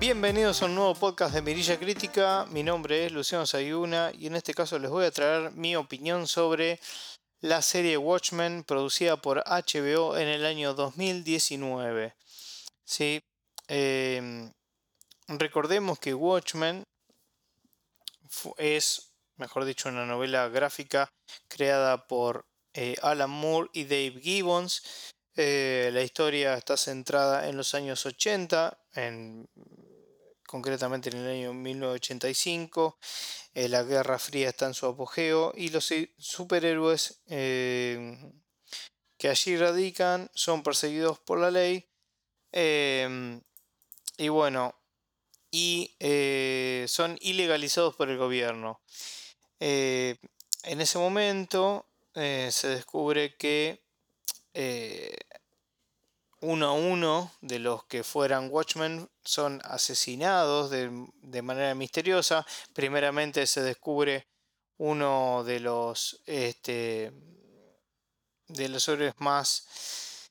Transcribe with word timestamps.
Bienvenidos 0.00 0.62
a 0.62 0.66
un 0.66 0.76
nuevo 0.76 0.94
podcast 0.94 1.34
de 1.34 1.42
Mirilla 1.42 1.76
Crítica. 1.76 2.46
Mi 2.50 2.62
nombre 2.62 3.04
es 3.04 3.10
Luciano 3.10 3.44
Sayuna 3.44 4.12
y 4.16 4.28
en 4.28 4.36
este 4.36 4.54
caso 4.54 4.78
les 4.78 4.92
voy 4.92 5.04
a 5.04 5.10
traer 5.10 5.50
mi 5.50 5.74
opinión 5.74 6.28
sobre 6.28 6.78
la 7.40 7.62
serie 7.62 7.96
Watchmen 7.96 8.62
producida 8.62 9.16
por 9.16 9.42
HBO 9.44 10.16
en 10.16 10.28
el 10.28 10.46
año 10.46 10.72
2019. 10.72 12.14
¿Sí? 12.84 13.20
Em, 13.66 14.52
recordemos 15.26 15.98
que 15.98 16.14
Watchmen 16.14 16.84
es, 18.56 19.10
mejor 19.36 19.64
dicho, 19.64 19.88
una 19.88 20.06
novela 20.06 20.46
gráfica 20.48 21.08
creada 21.48 22.06
por 22.06 22.46
eh, 22.72 22.94
Alan 23.02 23.30
Moore 23.30 23.68
y 23.72 23.82
Dave 23.82 24.20
Gibbons. 24.22 25.12
Eh, 25.34 25.90
la 25.92 26.02
historia 26.02 26.54
está 26.54 26.76
centrada 26.76 27.48
en 27.48 27.56
los 27.56 27.74
años 27.74 28.06
80, 28.06 28.78
en 28.94 29.48
concretamente 30.48 31.10
en 31.10 31.18
el 31.18 31.28
año 31.28 31.54
1985. 31.54 32.98
Eh, 33.54 33.68
la 33.68 33.82
Guerra 33.82 34.18
Fría 34.18 34.48
está 34.48 34.66
en 34.66 34.74
su 34.74 34.86
apogeo 34.86 35.52
y 35.54 35.68
los 35.68 35.92
superhéroes 36.16 37.20
eh, 37.28 38.32
que 39.18 39.28
allí 39.28 39.56
radican 39.56 40.30
son 40.34 40.62
perseguidos 40.62 41.18
por 41.18 41.38
la 41.38 41.50
ley. 41.50 41.86
Em, 42.50 43.42
y 44.16 44.28
bueno, 44.28 44.74
y 45.50 45.94
eh, 46.00 46.86
son 46.88 47.18
ilegalizados 47.20 47.94
por 47.94 48.08
el 48.08 48.16
gobierno. 48.16 48.80
en 49.60 50.80
ese 50.80 50.98
momento 50.98 51.86
se 52.14 52.68
descubre 52.68 53.36
que 53.36 53.82
uno 56.40 56.68
a 56.68 56.72
uno 56.72 57.32
de 57.40 57.58
los 57.58 57.84
que 57.84 58.04
fueran 58.04 58.48
Watchmen 58.50 59.08
son 59.24 59.60
asesinados 59.64 60.70
de, 60.70 61.42
manera 61.42 61.74
misteriosa. 61.74 62.46
Primeramente 62.74 63.46
se 63.46 63.62
descubre 63.62 64.26
uno 64.76 65.42
de 65.44 65.60
los 65.60 66.22
este, 66.26 67.12
de 68.46 68.68
los 68.68 68.88
héroes 68.88 69.14
más 69.18 70.30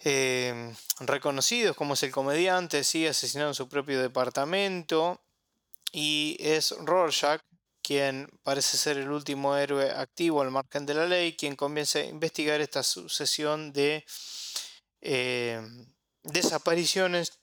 eh, 0.00 0.74
reconocidos, 1.00 1.76
como 1.76 1.94
es 1.94 2.02
el 2.02 2.10
comediante, 2.10 2.84
sí, 2.84 3.06
asesinado 3.06 3.50
en 3.50 3.54
su 3.54 3.68
propio 3.68 4.00
departamento. 4.00 5.20
Y 5.92 6.36
es 6.40 6.74
Rorschach, 6.80 7.42
quien 7.82 8.28
parece 8.42 8.76
ser 8.76 8.98
el 8.98 9.10
último 9.10 9.56
héroe 9.56 9.90
activo 9.90 10.42
al 10.42 10.50
margen 10.50 10.86
de 10.86 10.94
la 10.94 11.06
ley, 11.06 11.36
quien 11.36 11.56
comienza 11.56 11.98
a 11.98 12.04
investigar 12.04 12.60
esta 12.60 12.82
sucesión 12.82 13.72
de 13.72 14.04
Em, 15.02 15.86
desapariciones 16.22 17.40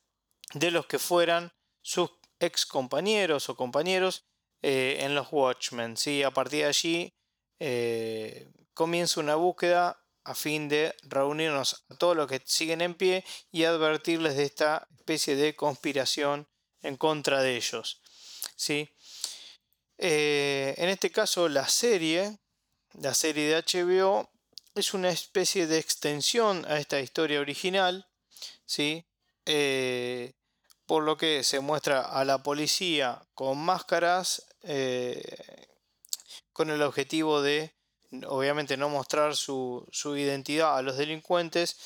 de 0.54 0.72
los 0.72 0.88
que 0.88 0.98
fueran 0.98 1.52
sus 1.82 2.10
ex 2.40 2.66
compañeros 2.66 3.50
o 3.50 3.56
compañeros 3.56 4.24
eh, 4.62 5.00
en 5.02 5.14
los 5.14 5.28
Watchmen. 5.30 5.98
¿sí? 5.98 6.24
A 6.24 6.32
partir 6.32 6.62
de 6.62 6.66
allí 6.66 7.14
eh, 7.60 8.50
comienza 8.74 9.20
una 9.20 9.36
búsqueda 9.36 10.02
a 10.24 10.36
fin 10.36 10.70
de 10.70 10.96
reunirnos 11.04 11.86
a 11.90 11.96
todos 11.96 12.16
los 12.16 12.28
que 12.28 12.42
siguen 12.46 12.80
en 12.80 12.94
pie 12.94 13.26
y 13.52 13.66
advertirles 13.66 14.38
de 14.38 14.44
esta 14.44 14.88
especie 14.96 15.36
de 15.36 15.56
conspiración 15.58 16.48
en 16.82 16.96
contra 16.96 17.42
de 17.42 17.58
ellos. 17.58 18.02
¿sí? 18.56 18.90
Eh, 19.98 20.76
en 20.78 20.88
este 20.88 21.12
caso 21.12 21.50
la 21.50 21.68
serie, 21.68 22.40
la 22.94 23.14
serie 23.14 23.50
de 23.50 23.62
HBO, 23.62 24.30
es 24.80 24.94
una 24.94 25.10
especie 25.10 25.68
de 25.68 25.78
extensión 25.78 26.66
a 26.68 26.80
esta 26.80 27.00
historia 27.00 27.42
original, 27.42 28.08
¿sí? 28.66 29.06
Eh, 29.46 30.34
por 30.86 31.04
lo 31.04 31.18
que 31.18 31.44
se 31.44 31.60
muestra 31.60 32.02
a 32.02 32.24
la 32.26 32.42
policía 32.42 33.22
con 33.34 33.58
máscaras 33.58 34.46
eh, 34.64 35.68
con 36.54 36.70
el 36.70 36.82
objetivo 36.82 37.42
de, 37.42 37.74
obviamente, 38.28 38.78
no 38.78 38.90
mostrar 38.90 39.36
su, 39.36 39.88
identidad 40.18 40.78
a 40.78 40.82
los 40.82 40.98
delincuentes 40.98 41.78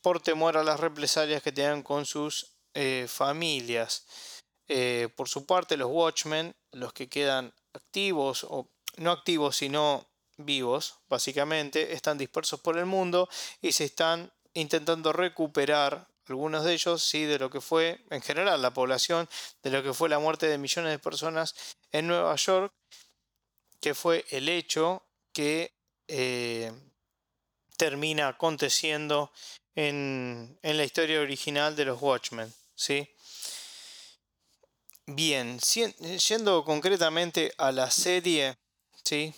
por 0.00 0.20
temor 0.20 0.56
a 0.56 0.64
las 0.64 0.80
represalias 0.80 1.42
que 1.42 1.52
tengan 1.52 1.82
con 1.82 2.06
sus 2.06 2.56
eh, 2.74 3.06
familias. 3.08 4.06
por 5.16 5.28
su 5.28 5.46
parte, 5.46 5.76
los 5.76 5.90
Watchmen, 5.90 6.54
los 6.72 6.92
que 6.92 7.08
quedan 7.08 7.52
activos, 7.74 8.44
o 8.44 8.70
no 8.96 9.10
activos, 9.10 9.56
sino 9.56 10.06
vivos, 10.36 10.96
básicamente, 11.08 11.92
están 11.92 12.18
dispersos 12.18 12.60
por 12.60 12.78
el 12.78 12.86
mundo 12.86 13.28
y 13.60 13.72
se 13.72 13.84
están 13.84 14.32
intentando 14.54 15.12
recuperar 15.12 16.08
algunos 16.28 16.64
de 16.64 16.72
ellos, 16.72 17.02
sí, 17.02 17.24
de 17.24 17.38
lo 17.38 17.50
que 17.50 17.60
fue 17.60 18.00
en 18.10 18.22
general 18.22 18.62
la 18.62 18.72
población, 18.72 19.28
de 19.62 19.70
lo 19.70 19.82
que 19.82 19.92
fue 19.92 20.08
la 20.08 20.18
muerte 20.18 20.46
de 20.46 20.58
millones 20.58 20.92
de 20.92 20.98
personas 20.98 21.54
en 21.92 22.06
Nueva 22.06 22.34
York, 22.36 22.72
que 23.80 23.94
fue 23.94 24.24
el 24.30 24.48
hecho 24.48 25.02
que 25.32 25.74
eh, 26.08 26.72
termina 27.76 28.28
aconteciendo 28.28 29.32
en, 29.74 30.58
en, 30.62 30.76
la 30.76 30.84
historia 30.84 31.20
original 31.20 31.76
de 31.76 31.84
los 31.84 32.00
Watchmen, 32.00 32.52
¿sí? 32.74 33.08
Bien, 35.06 35.58
yendo 35.60 36.64
concretamente 36.64 37.52
a 37.58 37.72
la 37.72 37.90
serie, 37.90 38.56
¿sí? 39.04 39.34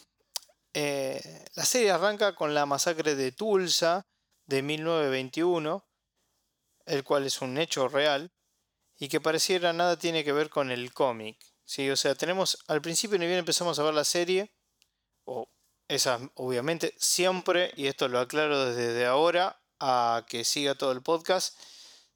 Eh, 0.79 1.23
la 1.55 1.65
serie 1.65 1.91
arranca 1.91 2.35
con 2.35 2.53
la 2.53 2.67
masacre 2.67 3.15
de 3.15 3.33
Tulsa 3.33 4.07
de 4.45 4.61
1921, 4.61 5.83
el 6.85 7.03
cual 7.03 7.25
es 7.25 7.41
un 7.41 7.57
hecho 7.57 7.89
real 7.89 8.31
y 8.99 9.09
que 9.09 9.23
pareciera 9.23 9.73
nada 9.73 9.99
tiene 9.99 10.23
que 10.23 10.35
ver 10.35 10.51
con 10.51 10.71
el 10.71 10.93
cómic. 10.93 11.39
¿sí? 11.65 11.89
O 11.89 11.97
sea, 11.97 12.15
tenemos 12.15 12.63
al 12.67 12.83
principio 12.83 13.19
ni 13.19 13.25
bien 13.25 13.39
empezamos 13.39 13.79
a 13.79 13.85
ver 13.85 13.95
la 13.95 14.05
serie, 14.05 14.53
o 15.25 15.49
esa 15.89 16.21
obviamente 16.35 16.93
siempre, 16.99 17.73
y 17.75 17.87
esto 17.87 18.07
lo 18.09 18.19
aclaro 18.19 18.75
desde 18.75 19.07
ahora 19.07 19.59
a 19.81 20.27
que 20.29 20.45
siga 20.45 20.75
todo 20.75 20.93
el 20.93 21.01
podcast, 21.01 21.59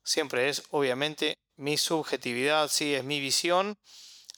siempre 0.04 0.50
es 0.50 0.64
obviamente 0.68 1.38
mi 1.56 1.78
subjetividad, 1.78 2.68
sí, 2.68 2.94
es 2.94 3.04
mi 3.04 3.20
visión, 3.20 3.78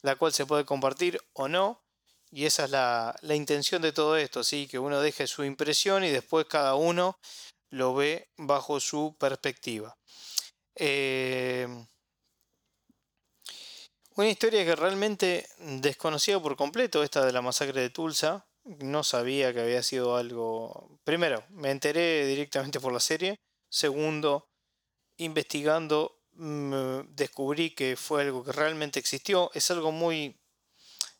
la 0.02 0.14
cual 0.14 0.32
se 0.32 0.46
puede 0.46 0.64
compartir 0.64 1.18
o 1.32 1.48
no, 1.48 1.82
y 2.32 2.46
esa 2.46 2.64
es 2.64 2.70
la, 2.70 3.14
intención 3.34 3.82
de 3.82 3.92
todo 3.92 4.16
esto, 4.16 4.42
¿sí? 4.42 4.66
que 4.66 4.78
uno 4.78 5.00
deje 5.02 5.26
su 5.26 5.44
impresión 5.44 6.02
y 6.02 6.08
después 6.08 6.46
cada 6.46 6.74
uno 6.74 7.18
lo 7.70 7.94
ve 7.94 8.30
bajo 8.38 8.80
su 8.80 9.14
perspectiva. 9.18 9.94
Eh, 10.74 11.68
una 14.16 14.28
historia 14.28 14.64
que 14.64 14.74
realmente 14.74 15.46
desconocía 15.58 16.40
por 16.40 16.56
completo, 16.56 17.02
esta 17.02 17.24
de 17.24 17.32
la 17.32 17.42
masacre 17.42 17.82
de 17.82 17.90
Tulsa. 17.90 18.46
No 18.64 19.04
sabía 19.04 19.52
que 19.52 19.60
había 19.60 19.82
sido 19.82 20.16
algo... 20.16 20.98
Primero, 21.04 21.44
me 21.50 21.70
enteré 21.70 22.26
directamente 22.26 22.80
por 22.80 22.92
la 22.92 23.00
serie. 23.00 23.40
Segundo, 23.68 24.48
investigando, 25.16 26.20
descubrí 26.32 27.70
que 27.70 27.96
fue 27.96 28.22
algo 28.22 28.44
que 28.44 28.52
realmente 28.52 29.00
existió. 29.00 29.50
Es 29.54 29.70
algo 29.70 29.92
muy 29.92 30.38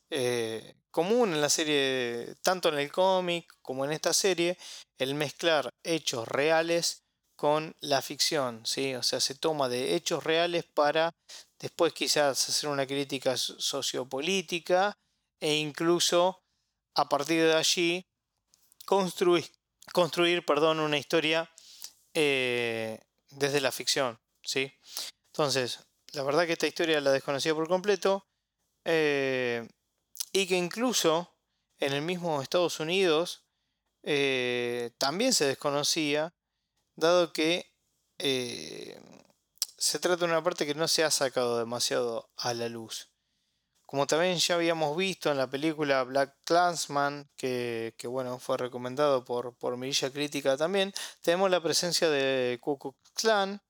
eh, 0.09 0.75
común 0.93 1.33
en 1.33 1.41
la 1.41 1.49
serie, 1.49 2.35
tanto 2.43 2.69
en 2.69 2.77
el 2.77 2.91
cómic 2.91 3.51
como 3.63 3.83
en 3.83 3.91
esta 3.91 4.13
serie, 4.13 4.59
el 4.99 5.15
mezclar 5.15 5.71
hechos 5.83 6.27
reales 6.27 7.01
con 7.35 7.75
la 7.81 8.01
ficción, 8.03 8.63
¿sí? 8.63 8.93
O 8.93 9.01
sea, 9.01 9.19
se 9.19 9.33
toma 9.33 9.67
de 9.69 9.95
hechos 9.95 10.23
reales 10.23 10.65
para 10.65 11.11
después 11.59 11.93
quizás 11.93 12.47
hacer 12.47 12.69
una 12.69 12.85
crítica 12.85 13.35
sociopolítica 13.35 14.93
e 15.41 15.55
incluso 15.55 16.43
a 16.95 17.09
partir 17.09 17.41
de 17.41 17.55
allí 17.55 18.05
construir, 18.85 19.49
construir 19.93 20.45
perdón, 20.45 20.79
una 20.79 20.99
historia 20.99 21.51
eh, 22.13 23.01
desde 23.31 23.61
la 23.61 23.71
ficción, 23.71 24.19
¿sí? 24.43 24.71
Entonces, 25.33 25.79
la 26.13 26.21
verdad 26.21 26.45
que 26.45 26.53
esta 26.53 26.67
historia 26.67 27.01
la 27.01 27.11
desconocía 27.11 27.55
por 27.55 27.67
completo. 27.67 28.27
Eh, 28.85 29.67
y 30.31 30.47
que 30.47 30.57
incluso 30.57 31.33
en 31.79 31.93
el 31.93 32.01
mismo 32.01 32.41
Estados 32.41 32.79
Unidos 32.79 33.43
eh, 34.03 34.91
también 34.97 35.33
se 35.33 35.45
desconocía, 35.45 36.33
dado 36.95 37.31
que 37.33 37.71
eh, 38.19 38.99
se 39.77 39.99
trata 39.99 40.25
de 40.25 40.31
una 40.31 40.43
parte 40.43 40.65
que 40.65 40.75
no 40.75 40.87
se 40.87 41.03
ha 41.03 41.11
sacado 41.11 41.57
demasiado 41.57 42.29
a 42.37 42.53
la 42.53 42.69
luz. 42.69 43.09
Como 43.85 44.07
también 44.07 44.37
ya 44.37 44.55
habíamos 44.55 44.97
visto 44.97 45.29
en 45.29 45.37
la 45.37 45.47
película 45.47 46.03
Black 46.03 46.35
Clansman, 46.45 47.29
que, 47.37 47.93
bueno, 48.05 48.39
fue 48.39 48.57
recomendado 48.57 49.23
por, 49.23 49.55
por 49.55 49.77
Mirilla 49.77 50.09
Crítica 50.09 50.57
también, 50.57 50.91
tenemos 51.21 51.51
la 51.51 51.61
presencia 51.61 52.09
de 52.09 52.57
Ku 52.59 52.79
Klux 52.79 52.97
Klan 53.13 53.61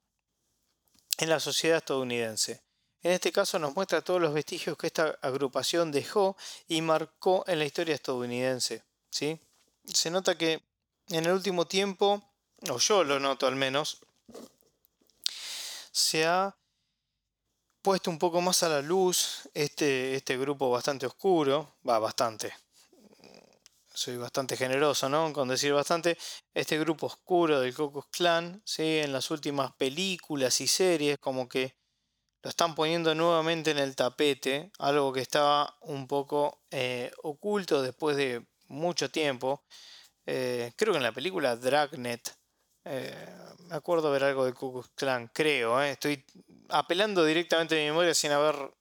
en 1.17 1.29
la 1.29 1.39
sociedad 1.39 1.79
estadounidense. 1.79 2.63
En 3.03 3.11
este 3.11 3.33
caso 3.33 3.59
nos 3.59 3.75
muestra 3.75 4.01
todos 4.01 4.21
los 4.21 4.33
vestigios 4.33 4.77
que 4.77 4.87
esta 4.87 5.19
agrupación 5.21 5.91
dejó 5.91 6.37
y 6.69 6.81
marcó 6.81 7.43
en 7.47 7.59
la 7.59 7.65
historia 7.65 7.95
estadounidense. 7.95 8.81
¿sí? 9.09 9.37
Se 9.85 10.09
nota 10.09 10.37
que 10.37 10.63
en 11.09 11.25
el 11.25 11.33
último 11.33 11.67
tiempo, 11.67 12.23
o 12.69 12.77
yo 12.77 13.03
lo 13.03 13.19
noto 13.19 13.45
al 13.45 13.57
menos, 13.57 13.99
se 15.91 16.25
ha 16.25 16.55
puesto 17.81 18.09
un 18.09 18.17
poco 18.17 18.39
más 18.39 18.63
a 18.63 18.69
la 18.69 18.81
luz 18.81 19.49
este, 19.53 20.15
este 20.15 20.37
grupo 20.37 20.71
bastante 20.71 21.05
oscuro, 21.05 21.75
va 21.87 21.99
bastante, 21.99 22.53
soy 23.93 24.15
bastante 24.15 24.55
generoso, 24.55 25.09
¿no? 25.09 25.33
Con 25.33 25.49
decir 25.49 25.73
bastante, 25.73 26.17
este 26.53 26.79
grupo 26.79 27.07
oscuro 27.07 27.59
del 27.59 27.75
Cocos 27.75 28.07
Clan, 28.07 28.61
¿sí? 28.65 28.99
En 28.99 29.11
las 29.11 29.29
últimas 29.29 29.73
películas 29.73 30.61
y 30.61 30.67
series, 30.67 31.19
como 31.19 31.49
que 31.49 31.75
lo 32.43 32.49
están 32.49 32.75
poniendo 32.75 33.15
nuevamente 33.15 33.71
en 33.71 33.77
el 33.77 33.95
tapete, 33.95 34.69
algo 34.77 35.13
que 35.13 35.21
estaba 35.21 35.77
un 35.79 36.07
poco 36.07 36.61
eh, 36.69 37.09
oculto 37.23 37.81
después 37.81 38.17
de 38.17 38.45
mucho 38.67 39.09
tiempo. 39.09 39.63
Eh, 40.25 40.73
creo 40.75 40.91
que 40.91 40.97
en 40.97 41.03
la 41.03 41.13
película 41.13 41.55
Dragnet, 41.55 42.35
eh, 42.83 43.29
me 43.59 43.75
acuerdo 43.75 44.11
ver 44.11 44.25
algo 44.25 44.43
de 44.43 44.53
Ku 44.53 44.85
Clan, 44.93 45.31
creo, 45.33 45.81
estoy 45.81 46.25
apelando 46.67 47.23
directamente 47.23 47.75
a 47.75 47.79
mi 47.79 47.85
memoria 47.85 48.13
sin 48.13 48.31
haber 48.31 48.73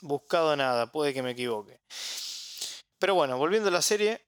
buscado 0.00 0.56
nada, 0.56 0.90
puede 0.90 1.12
que 1.12 1.22
me 1.22 1.32
equivoque. 1.32 1.78
Pero 2.98 3.14
bueno, 3.14 3.36
volviendo 3.36 3.68
a 3.68 3.72
la 3.72 3.82
serie, 3.82 4.26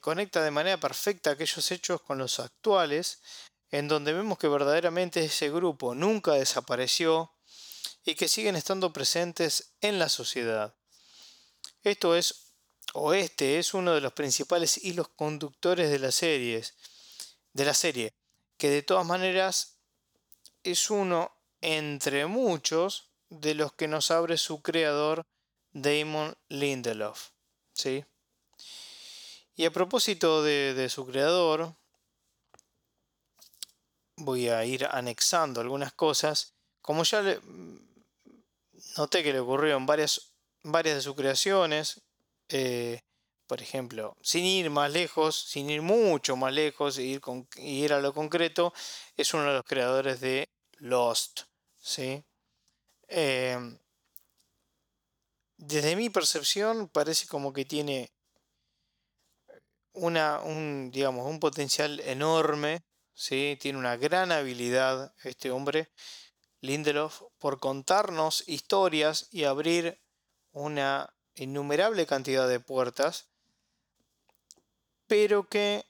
conecta 0.00 0.42
de 0.42 0.50
manera 0.50 0.78
perfecta 0.78 1.30
aquellos 1.30 1.70
hechos 1.70 2.02
con 2.02 2.18
los 2.18 2.38
actuales, 2.38 3.22
en 3.70 3.88
donde 3.88 4.12
vemos 4.12 4.38
que 4.38 4.48
verdaderamente 4.48 5.24
ese 5.24 5.50
grupo 5.50 5.94
nunca 5.94 6.32
desapareció 6.32 7.35
y 8.06 8.14
que 8.14 8.28
siguen 8.28 8.56
estando 8.56 8.92
presentes 8.92 9.74
en 9.80 9.98
la 9.98 10.08
sociedad. 10.08 10.74
Esto 11.82 12.16
es, 12.16 12.52
o 12.94 13.12
este 13.12 13.58
es 13.58 13.74
uno 13.74 13.92
de 13.92 14.00
los 14.00 14.12
principales 14.12 14.82
hilos 14.82 15.08
conductores 15.08 15.90
de 15.90 15.98
de 17.52 17.64
la 17.64 17.74
serie, 17.74 18.14
que 18.56 18.70
de 18.70 18.82
todas 18.82 19.04
maneras 19.04 19.80
es 20.62 20.88
uno 20.88 21.36
entre 21.60 22.26
muchos 22.26 23.10
de 23.28 23.54
los 23.54 23.72
que 23.72 23.88
nos 23.88 24.12
abre 24.12 24.38
su 24.38 24.62
creador 24.62 25.26
Damon 25.72 26.36
Lindelof. 26.48 27.30
¿sí? 27.72 28.04
Y 29.56 29.64
a 29.64 29.72
propósito 29.72 30.44
de, 30.44 30.88
su 30.88 31.06
creador, 31.06 31.74
voy 34.16 34.48
a 34.48 34.64
ir 34.64 34.86
anexando 34.86 35.60
algunas 35.60 35.92
cosas. 35.92 36.54
Como 36.82 37.02
ya 37.02 37.22
le, 37.22 37.40
noté 38.96 39.22
que 39.22 39.32
le 39.32 39.40
ocurrieron 39.40 39.86
varias, 39.86 40.34
varias 40.62 40.96
de 40.96 41.02
sus 41.02 41.14
creaciones, 41.14 42.02
eh, 42.48 43.00
por 43.46 43.62
ejemplo, 43.62 44.16
sin 44.22 44.44
ir 44.44 44.70
más 44.70 44.90
lejos, 44.92 45.36
sin 45.36 45.70
ir 45.70 45.82
mucho 45.82 46.36
más 46.36 46.52
lejos, 46.52 46.98
ir, 46.98 47.20
con, 47.20 47.48
ir 47.56 47.92
a 47.92 48.00
lo 48.00 48.12
concreto, 48.12 48.72
es 49.16 49.32
uno 49.34 49.44
de 49.44 49.54
los 49.54 49.64
creadores 49.64 50.20
de 50.20 50.48
Lost. 50.78 51.42
¿sí? 51.78 52.24
Eh, 53.08 53.58
desde 55.56 55.96
mi 55.96 56.10
percepción 56.10 56.88
parece 56.88 57.26
como 57.26 57.52
que 57.52 57.64
tiene 57.64 58.10
una, 59.92 60.40
un, 60.40 60.90
digamos, 60.90 61.26
un 61.26 61.40
potencial 61.40 62.00
enorme, 62.00 62.82
¿sí? 63.14 63.56
tiene 63.60 63.78
una 63.78 63.96
gran 63.96 64.32
habilidad 64.32 65.14
este 65.24 65.50
hombre, 65.50 65.88
Lindelof, 66.60 67.22
por 67.38 67.60
contarnos 67.60 68.44
historias 68.46 69.28
y 69.30 69.44
abrir 69.44 70.00
una 70.52 71.14
innumerable 71.34 72.06
cantidad 72.06 72.48
de 72.48 72.60
puertas, 72.60 73.26
pero 75.06 75.48
que 75.48 75.84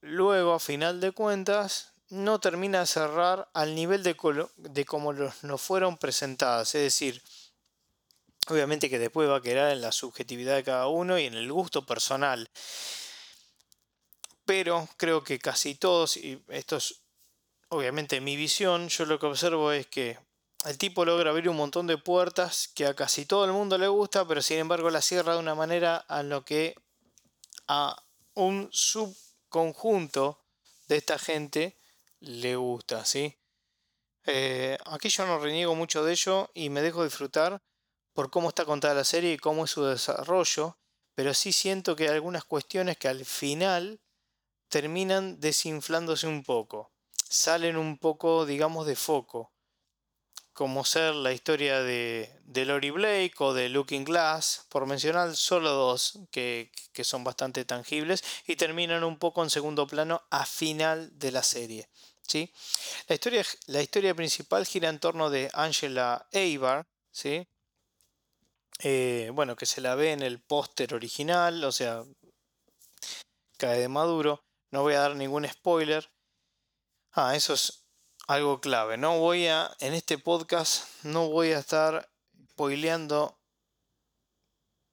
luego, 0.00 0.52
a 0.52 0.60
final 0.60 1.00
de 1.00 1.12
cuentas, 1.12 1.92
no 2.08 2.40
termina 2.40 2.80
de 2.80 2.86
cerrar 2.86 3.48
al 3.54 3.74
nivel 3.74 4.02
de, 4.02 4.16
de 4.56 4.84
como 4.84 5.12
nos 5.12 5.60
fueron 5.60 5.96
presentadas, 5.96 6.74
es 6.74 6.82
decir, 6.82 7.22
Obviamente 8.50 8.90
que 8.90 8.98
después 8.98 9.28
va 9.28 9.36
a 9.36 9.42
quedar 9.42 9.70
en 9.70 9.80
la 9.80 9.92
subjetividad 9.92 10.56
de 10.56 10.64
cada 10.64 10.88
uno 10.88 11.18
y 11.18 11.26
en 11.26 11.34
el 11.34 11.52
gusto 11.52 11.86
personal. 11.86 12.50
Pero 14.44 14.88
creo 14.96 15.22
que 15.22 15.38
casi 15.38 15.76
todos, 15.76 16.16
y 16.16 16.42
esto 16.48 16.76
es 16.76 16.99
obviamente 17.70 18.20
mi 18.20 18.36
visión, 18.36 18.88
yo 18.88 19.06
lo 19.06 19.18
que 19.18 19.26
observo 19.26 19.72
es 19.72 19.86
que 19.86 20.18
el 20.66 20.76
tipo 20.76 21.04
logra 21.04 21.30
abrir 21.30 21.48
un 21.48 21.56
montón 21.56 21.86
de 21.86 21.96
puertas 21.96 22.68
que 22.68 22.86
a 22.86 22.94
casi 22.94 23.24
todo 23.24 23.44
el 23.46 23.52
mundo 23.52 23.78
le 23.78 23.88
gusta, 23.88 24.26
pero 24.26 24.42
sin 24.42 24.58
embargo 24.58 24.90
la 24.90 25.00
cierra 25.00 25.32
de 25.32 25.38
una 25.38 25.54
manera 25.54 25.96
a 25.96 26.22
lo 26.22 26.44
que 26.44 26.74
a 27.66 27.96
un 28.34 28.68
subconjunto 28.72 30.44
de 30.88 30.96
esta 30.96 31.18
gente 31.18 31.78
le 32.18 32.56
gusta, 32.56 33.04
¿sí? 33.04 33.36
Eh, 34.26 34.76
aquí 34.84 35.08
yo 35.08 35.24
no 35.24 35.38
reniego 35.38 35.74
mucho 35.74 36.04
de 36.04 36.12
ello 36.12 36.50
y 36.52 36.68
me 36.68 36.82
dejo 36.82 37.04
disfrutar 37.04 37.62
por 38.12 38.30
cómo 38.30 38.48
está 38.48 38.64
contada 38.64 38.94
la 38.94 39.04
serie 39.04 39.32
y 39.32 39.38
cómo 39.38 39.64
es 39.64 39.70
su 39.70 39.84
desarrollo, 39.84 40.76
pero 41.14 41.32
sí 41.32 41.52
siento 41.52 41.96
que 41.96 42.08
hay 42.08 42.14
algunas 42.14 42.44
cuestiones 42.44 42.98
que 42.98 43.08
al 43.08 43.24
final 43.24 44.00
terminan 44.68 45.40
desinflándose 45.40 46.26
un 46.26 46.42
poco, 46.42 46.92
salen 47.30 47.76
un 47.76 47.96
poco, 47.96 48.44
digamos, 48.44 48.86
de 48.86 48.96
foco, 48.96 49.52
como 50.52 50.84
ser 50.84 51.14
la 51.14 51.32
historia 51.32 51.80
de, 51.80 52.28
de 52.44 52.64
Lori 52.66 52.90
Blake 52.90 53.34
o 53.38 53.54
de 53.54 53.68
Looking 53.68 54.04
Glass, 54.04 54.66
por 54.68 54.84
mencionar 54.84 55.34
solo 55.36 55.70
dos 55.70 56.18
que, 56.30 56.70
que 56.92 57.04
son 57.04 57.24
bastante 57.24 57.64
tangibles 57.64 58.22
y 58.46 58.56
terminan 58.56 59.04
un 59.04 59.18
poco 59.18 59.42
en 59.42 59.48
segundo 59.48 59.86
plano 59.86 60.22
a 60.30 60.44
final 60.44 61.18
de 61.18 61.30
la 61.30 61.42
serie. 61.42 61.88
¿sí? 62.26 62.52
La, 63.06 63.14
historia, 63.14 63.44
la 63.66 63.80
historia 63.80 64.14
principal 64.14 64.66
gira 64.66 64.88
en 64.88 64.98
torno 64.98 65.30
de 65.30 65.50
Angela 65.52 66.26
Eibar, 66.32 66.86
¿sí? 67.12 67.46
Eh, 68.80 69.30
bueno, 69.32 69.56
que 69.56 69.66
se 69.66 69.80
la 69.80 69.94
ve 69.94 70.12
en 70.12 70.22
el 70.22 70.40
póster 70.40 70.94
original, 70.94 71.62
o 71.62 71.70
sea, 71.70 72.04
cae 73.56 73.78
de 73.78 73.88
maduro. 73.88 74.44
No 74.70 74.82
voy 74.82 74.94
a 74.94 75.00
dar 75.00 75.16
ningún 75.16 75.46
spoiler. 75.48 76.10
Ah, 77.12 77.34
eso 77.34 77.54
es 77.54 77.84
algo 78.28 78.60
clave. 78.60 78.96
No 78.96 79.18
voy 79.18 79.46
a, 79.48 79.74
en 79.80 79.94
este 79.94 80.18
podcast, 80.18 80.84
no 81.02 81.28
voy 81.28 81.52
a 81.52 81.58
estar 81.58 82.08
spoileando, 82.52 83.36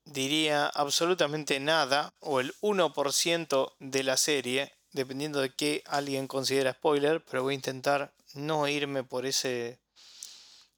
diría, 0.03 0.67
absolutamente 0.67 1.59
nada, 1.59 2.15
o 2.19 2.39
el 2.39 2.55
1% 2.61 3.75
de 3.79 4.03
la 4.03 4.17
serie, 4.17 4.73
dependiendo 4.91 5.41
de 5.41 5.53
qué 5.53 5.83
alguien 5.85 6.27
considera 6.27 6.73
spoiler, 6.73 7.23
pero 7.23 7.43
voy 7.43 7.53
a 7.53 7.55
intentar 7.55 8.13
no 8.33 8.67
irme 8.67 9.03
por 9.03 9.25
ese 9.25 9.79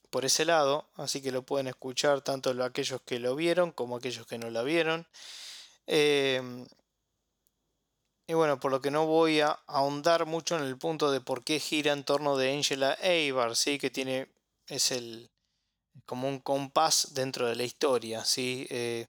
por 0.09 0.25
ese 0.25 0.43
lado, 0.43 0.89
así 0.95 1.21
que 1.21 1.31
lo 1.31 1.43
pueden 1.43 1.67
escuchar 1.67 2.21
tanto 2.21 2.49
aquellos 2.63 2.99
que 3.01 3.19
lo 3.19 3.35
vieron 3.35 3.71
como 3.71 3.95
aquellos 3.95 4.25
que 4.25 4.39
no 4.39 4.49
la 4.49 4.63
vieron. 4.63 5.07
Em, 5.85 6.67
y 8.29 8.35
bueno, 8.35 8.59
por 8.59 8.69
lo 8.69 8.79
que 8.79 8.91
no 8.91 9.07
voy 9.07 9.41
a 9.41 9.59
ahondar 9.65 10.27
mucho 10.27 10.55
en 10.55 10.63
el 10.63 10.77
punto 10.77 11.09
de 11.09 11.19
por 11.19 11.43
qué 11.43 11.59
gira 11.59 11.93
en 11.93 12.03
torno 12.03 12.37
de 12.37 12.53
Angela 12.53 12.95
Eibar, 13.01 13.53
que 13.55 13.89
tiene, 13.89 14.31
es 14.67 14.91
el, 14.91 15.31
como 16.05 16.27
un 16.27 16.37
compás 16.37 17.15
dentro 17.15 17.47
de 17.47 17.55
la 17.55 17.63
historia. 17.63 18.23
¿sí? 18.23 18.67
Eh, 18.69 19.07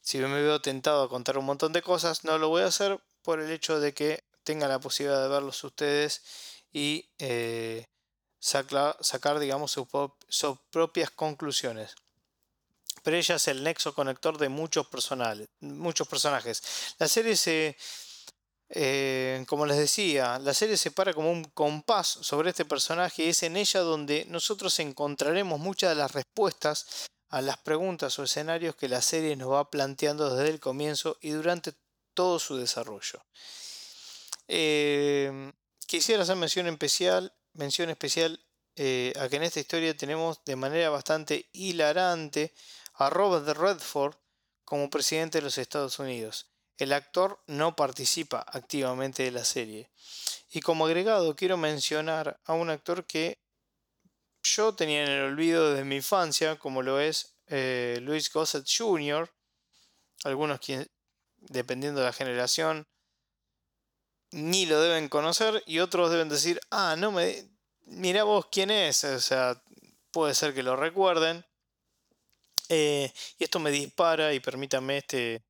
si 0.00 0.16
me 0.16 0.40
veo 0.40 0.62
tentado 0.62 1.02
a 1.02 1.10
contar 1.10 1.36
un 1.36 1.44
montón 1.44 1.74
de 1.74 1.82
cosas, 1.82 2.24
no 2.24 2.38
lo 2.38 2.48
voy 2.48 2.62
a 2.62 2.68
hacer 2.68 2.98
por 3.20 3.38
el 3.38 3.50
hecho 3.50 3.80
de 3.80 3.92
que 3.92 4.24
tengan 4.44 4.70
la 4.70 4.80
posibilidad 4.80 5.22
de 5.22 5.28
verlos 5.28 5.62
ustedes 5.62 6.22
y 6.72 7.10
eh, 7.18 7.84
sacar, 8.40 9.40
digamos, 9.40 9.72
sus, 9.72 10.56
propias 10.70 11.10
conclusiones. 11.10 11.96
Pero 13.02 13.18
ella 13.18 13.34
es 13.34 13.46
el 13.46 13.62
nexo 13.62 13.94
conector 13.94 14.38
de 14.38 14.48
muchos, 14.48 14.88
muchos 15.60 16.08
personajes. 16.08 16.62
La 16.98 17.08
serie 17.08 17.36
se, 17.36 17.76
eh, 18.68 19.44
como 19.48 19.66
les 19.66 19.76
decía, 19.76 20.38
la 20.38 20.54
serie 20.54 20.76
se 20.76 20.90
para 20.90 21.12
como 21.12 21.30
un 21.30 21.44
compás 21.44 22.06
sobre 22.08 22.50
este 22.50 22.64
personaje 22.64 23.24
y 23.24 23.28
es 23.28 23.42
en 23.42 23.56
ella 23.56 23.80
donde 23.80 24.26
nosotros 24.28 24.78
encontraremos 24.80 25.60
muchas 25.60 25.90
de 25.90 25.96
las 25.96 26.12
respuestas 26.12 27.08
a 27.28 27.40
las 27.42 27.58
preguntas 27.58 28.18
o 28.18 28.24
escenarios 28.24 28.76
que 28.76 28.88
la 28.88 29.02
serie 29.02 29.36
nos 29.36 29.50
va 29.50 29.70
planteando 29.70 30.34
desde 30.34 30.50
el 30.50 30.60
comienzo 30.60 31.18
y 31.20 31.30
durante 31.30 31.74
todo 32.14 32.38
su 32.38 32.56
desarrollo. 32.56 33.24
Eh, 34.48 35.52
quisiera 35.86 36.22
hacer 36.22 36.36
mención 36.36 36.66
especial 36.66 37.32
mención 37.54 37.90
especial 37.90 38.40
eh, 38.76 39.12
a 39.18 39.28
que 39.28 39.36
en 39.36 39.44
esta 39.44 39.60
historia 39.60 39.96
tenemos 39.96 40.44
de 40.44 40.56
manera 40.56 40.90
bastante 40.90 41.48
hilarante 41.52 42.52
a 42.94 43.10
Robert 43.10 43.56
Redford 43.56 44.16
como 44.64 44.90
presidente 44.90 45.38
de 45.38 45.42
los 45.42 45.58
Estados 45.58 45.98
Unidos. 45.98 46.53
El 46.78 46.92
actor 46.92 47.42
no 47.46 47.76
participa 47.76 48.44
activamente 48.46 49.22
de 49.22 49.30
la 49.30 49.44
serie. 49.44 49.90
Y 50.50 50.60
como 50.60 50.86
agregado 50.86 51.36
quiero 51.36 51.56
mencionar 51.56 52.40
a 52.44 52.54
un 52.54 52.70
actor 52.70 53.06
que 53.06 53.38
yo 54.42 54.74
tenía 54.74 55.04
en 55.04 55.10
el 55.10 55.22
olvido 55.22 55.70
desde 55.70 55.84
mi 55.84 55.96
infancia, 55.96 56.58
como 56.58 56.82
lo 56.82 57.00
es 57.00 57.36
eh, 57.46 57.98
Louis 58.02 58.30
Gossett 58.32 58.66
Jr., 58.68 59.30
algunos 60.24 60.60
dependiendo 61.36 62.00
de 62.00 62.06
la 62.06 62.12
generación, 62.12 62.86
ni 64.30 64.66
lo 64.66 64.80
deben 64.80 65.08
conocer 65.08 65.62
y 65.66 65.78
otros 65.78 66.10
deben 66.10 66.28
decir, 66.28 66.60
ah, 66.70 66.96
no 66.98 67.12
me... 67.12 67.50
Mira 67.86 68.24
vos 68.24 68.46
quién 68.50 68.70
es, 68.70 69.04
o 69.04 69.20
sea, 69.20 69.62
puede 70.10 70.34
ser 70.34 70.54
que 70.54 70.62
lo 70.62 70.74
recuerden. 70.74 71.44
Eh, 72.70 73.12
y 73.38 73.44
esto 73.44 73.58
me 73.58 73.70
dispara 73.70 74.32
y 74.32 74.40
permítame 74.40 74.98
este, 74.98 75.44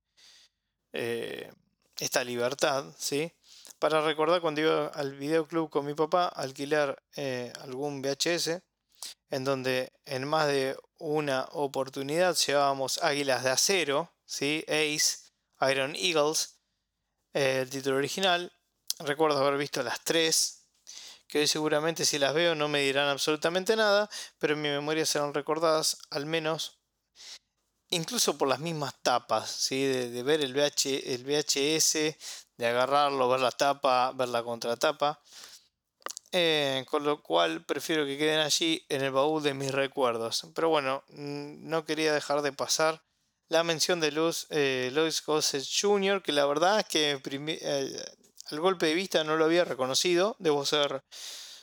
eh, 0.94 1.52
esta 1.98 2.22
libertad, 2.22 2.84
¿sí? 2.96 3.32
Para 3.80 4.00
recordar 4.00 4.40
cuando 4.40 4.60
iba 4.60 4.86
al 4.86 5.14
videoclub 5.14 5.68
con 5.68 5.84
mi 5.84 5.94
papá 5.94 6.28
alquilar 6.28 7.02
eh, 7.16 7.52
algún 7.62 8.00
VHS, 8.00 8.62
en 9.30 9.44
donde 9.44 9.92
en 10.06 10.26
más 10.26 10.46
de 10.46 10.76
una 10.98 11.48
oportunidad 11.50 12.36
llevábamos 12.36 13.02
Águilas 13.02 13.42
de 13.42 13.50
Acero, 13.50 14.12
¿sí? 14.24 14.64
Ace, 14.68 15.32
Iron 15.68 15.96
Eagles, 15.96 16.60
el 17.32 17.68
título 17.68 17.96
original. 17.96 18.52
Recuerdo 19.00 19.44
haber 19.44 19.58
visto 19.58 19.82
las 19.82 20.02
tres, 20.04 20.66
que 21.26 21.40
hoy 21.40 21.48
seguramente 21.48 22.04
si 22.04 22.20
las 22.20 22.34
veo 22.34 22.54
no 22.54 22.68
me 22.68 22.82
dirán 22.82 23.08
absolutamente 23.08 23.74
nada, 23.74 24.08
pero 24.38 24.54
en 24.54 24.62
mi 24.62 24.68
memoria 24.68 25.04
serán 25.04 25.34
recordadas 25.34 25.98
al 26.10 26.26
menos 26.26 26.83
incluso 27.90 28.36
por 28.36 28.48
las 28.48 28.60
mismas 28.60 28.94
tapas, 29.02 29.50
¿sí? 29.50 29.84
de, 29.84 30.22
ver 30.22 30.40
el, 30.40 30.54
VHS, 30.54 31.92
de 32.56 32.66
agarrarlo, 32.66 33.28
ver 33.28 33.40
la 33.40 33.50
tapa, 33.50 34.12
ver 34.12 34.28
la 34.28 34.42
contratapa. 34.42 35.20
Eh, 36.36 36.84
con 36.90 37.04
lo 37.04 37.22
cual 37.22 37.64
prefiero 37.64 38.04
que 38.04 38.18
queden 38.18 38.40
allí 38.40 38.84
en 38.88 39.02
el 39.04 39.12
baúl 39.12 39.40
de 39.40 39.54
mis 39.54 39.70
recuerdos. 39.70 40.48
Pero 40.52 40.68
bueno, 40.68 41.04
mm, 41.10 41.68
no 41.68 41.84
quería 41.84 42.12
dejar 42.12 42.42
de 42.42 42.52
pasar 42.52 43.04
la 43.48 43.62
mención 43.62 44.00
de 44.00 44.10
Luz, 44.10 44.48
eh, 44.50 44.90
Louis 44.92 45.24
Gossett 45.24 45.64
Jr., 45.64 46.22
que 46.22 46.32
la 46.32 46.44
verdad 46.46 46.80
es 46.80 46.86
que 46.86 47.20
eh, 47.24 48.04
al 48.50 48.60
golpe 48.60 48.86
de 48.86 48.94
vista 48.94 49.22
no 49.22 49.36
lo 49.36 49.44
había 49.44 49.64
reconocido, 49.64 50.34
debo 50.40 50.66
ser 50.66 51.04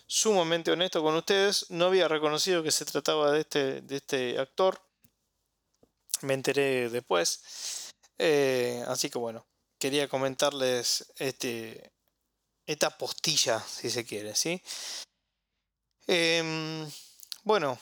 sumamente 0.07 0.71
honesto 0.71 1.01
con 1.01 1.15
ustedes, 1.15 1.65
no 1.69 1.87
había 1.87 2.07
reconocido 2.07 2.63
que 2.63 2.71
se 2.71 2.85
trataba 2.85 3.31
de 3.31 3.41
este, 3.41 3.81
de 3.81 3.97
este 3.97 4.39
actor 4.39 4.81
me 6.23 6.33
enteré 6.33 6.89
después. 6.89 7.91
Eh, 8.17 8.83
así 8.87 9.09
que 9.09 9.17
bueno, 9.17 9.45
quería 9.79 10.07
comentarles 10.07 11.11
este, 11.17 11.91
esta 12.65 12.97
postilla, 12.97 13.59
si 13.59 13.89
se 13.89 14.05
quiere, 14.05 14.35
¿sí? 14.35 14.61
Em, 16.07 16.89
bueno, 17.43 17.79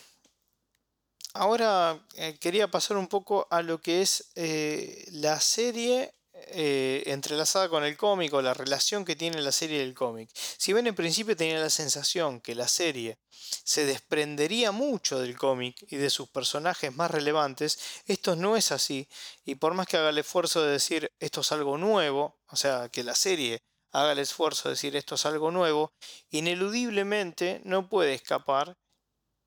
ahora 1.34 2.05
eh, 2.15 2.38
quería 2.39 2.69
pasar 2.69 2.98
un 2.98 3.08
poco 3.08 3.48
a 3.50 3.62
lo 3.62 3.81
que 3.81 4.01
es 4.01 4.31
eh, 4.36 5.05
la 5.12 5.39
serie 5.39 6.13
eh, 6.48 7.03
entrelazada 7.08 7.69
con 7.69 7.84
el 7.84 7.98
cómic 7.98 8.34
o 8.34 8.41
la 8.41 8.53
relación 8.53 9.05
que 9.05 9.15
tiene 9.15 9.41
la 9.41 9.51
serie 9.51 9.79
y 9.79 9.81
el 9.81 9.93
cómic. 9.93 10.29
Si 10.34 10.74
bien 10.74 10.88
en 10.88 10.96
principio 10.96 11.36
tenía 11.36 11.60
la 11.60 11.69
sensación 11.69 12.41
que 12.41 12.55
la 12.55 12.67
serie 12.67 13.17
se 13.63 13.86
desprendería 13.86 14.72
mucho 14.72 15.19
del 15.19 15.38
cómic 15.38 15.86
y 15.89 15.98
de 15.98 16.10
sus 16.10 16.29
personajes 16.29 16.96
más 16.96 17.12
relevantes, 17.12 17.79
esto 18.05 18.36
no 18.36 18.58
es 18.58 18.72
así. 18.72 19.08
Y 19.46 19.55
por 19.55 19.74
más 19.74 19.88
que 19.88 19.98
haga 19.98 20.10
el 20.10 20.17
esfuerzo 20.17 20.63
de 20.63 20.72
decir 20.72 21.12
esto 21.19 21.41
es 21.41 21.51
algo 21.51 21.77
nuevo, 21.77 22.38
o 22.48 22.55
sea, 22.55 22.89
que 22.89 23.03
la 23.03 23.15
serie 23.15 23.62
haga 23.91 24.12
el 24.12 24.19
esfuerzo 24.19 24.69
de 24.69 24.75
decir 24.75 24.96
esto 24.96 25.15
es 25.15 25.25
algo 25.25 25.51
nuevo, 25.51 25.93
ineludiblemente 26.29 27.62
no 27.63 27.89
puede 27.89 28.13
escapar, 28.13 28.77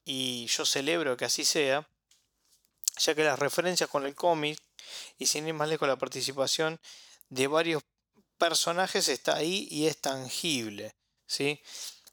y 0.04 0.46
yo 0.46 0.66
celebro 0.66 1.16
que 1.16 1.24
así 1.24 1.44
sea, 1.44 1.86
ya 2.98 3.14
que 3.14 3.24
las 3.24 3.38
referencias 3.38 3.88
con 3.88 4.04
el 4.04 4.14
cómic 4.14 4.58
y 5.18 5.26
sin 5.26 5.46
ir 5.46 5.54
más 5.54 5.68
lejos 5.68 5.88
la 5.88 5.96
participación 5.96 6.80
de 7.28 7.46
varios 7.46 7.82
personajes 8.38 9.08
está 9.08 9.36
ahí 9.36 9.68
y 9.70 9.86
es 9.86 10.00
tangible. 10.00 10.94
¿sí? 11.26 11.60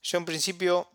Yo 0.01 0.17
en 0.17 0.25
principio, 0.25 0.88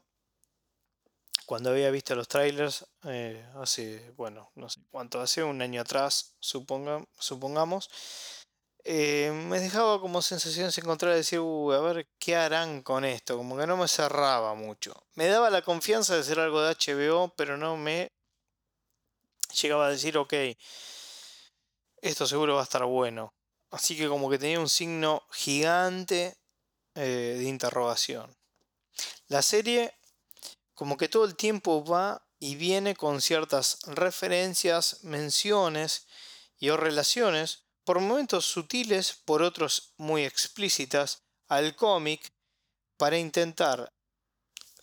cuando 1.47 1.71
había 1.71 1.90
visto 1.90 2.14
los 2.14 2.28
trailers, 2.28 2.87
eh, 3.04 3.45
hace, 3.57 4.12
bueno, 4.16 4.50
no 4.54 4.69
sé 4.69 4.81
cuánto, 4.90 5.21
hace 5.21 5.43
un 5.43 5.61
año 5.61 5.81
atrás, 5.81 6.37
suponga, 6.40 7.04
supongamos, 7.19 7.90
eh, 8.87 9.31
me 9.33 9.61
dejaba 9.61 9.99
como 9.99 10.21
sensación 10.21 10.71
encontrar 10.76 11.12
de 11.12 11.19
decir, 11.19 11.38
a 11.38 11.81
ver 11.81 12.07
qué 12.19 12.37
harán 12.37 12.83
con 12.83 13.04
esto, 13.04 13.37
como 13.37 13.57
que 13.57 13.66
no 13.66 13.78
me 13.78 13.88
cerraba 13.88 14.54
mucho. 14.54 14.95
Me 15.14 15.26
daba 15.26 15.49
la 15.49 15.62
confianza 15.62 16.14
de 16.16 16.23
ser 16.23 16.38
algo 16.38 16.61
de 16.62 16.75
HBO, 16.75 17.33
pero 17.35 17.57
no 17.57 17.78
me 17.78 18.12
llegaba 19.61 19.87
a 19.87 19.90
decir, 19.90 20.19
ok, 20.19 20.35
esto 22.04 22.26
seguro 22.26 22.56
va 22.56 22.61
a 22.61 22.64
estar 22.64 22.84
bueno. 22.84 23.34
Así 23.70 23.96
que 23.96 24.08
como 24.08 24.28
que 24.28 24.38
tenía 24.38 24.61
un 24.61 24.68
signo 24.68 25.23
gigante 25.32 26.37
eh, 26.94 27.37
de 27.38 27.44
interrogación. 27.44 28.37
La 29.28 29.40
serie 29.40 29.94
como 30.75 30.96
que 30.96 31.08
todo 31.08 31.25
el 31.25 31.34
tiempo 31.34 31.84
va 31.84 32.26
y 32.38 32.56
viene 32.56 32.94
con 32.94 33.23
ciertas 33.23 33.78
referencias, 33.87 35.02
menciones 35.02 36.06
y 36.58 36.68
o 36.68 36.76
relaciones, 36.76 37.62
por 37.84 38.00
momentos 38.00 38.44
sutiles, 38.44 39.14
por 39.25 39.42
otros 39.42 39.94
muy 39.96 40.25
explícitas, 40.25 41.23
al 41.49 41.75
cómic 41.75 42.30
para 42.99 43.18
intentar, 43.18 43.94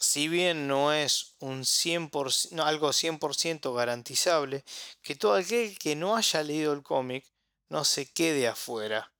si 0.01 0.27
bien 0.27 0.67
no 0.67 0.91
es 0.91 1.35
un 1.39 1.61
100%, 1.61 2.59
algo 2.63 2.89
100% 2.89 3.75
garantizable, 3.75 4.65
que 5.03 5.15
todo 5.15 5.35
aquel 5.35 5.77
que 5.77 5.95
no 5.95 6.15
haya 6.15 6.41
leído 6.41 6.73
el 6.73 6.81
cómic 6.81 7.31
no 7.69 7.85
se 7.85 8.11
quede 8.11 8.47
afuera. 8.47 9.13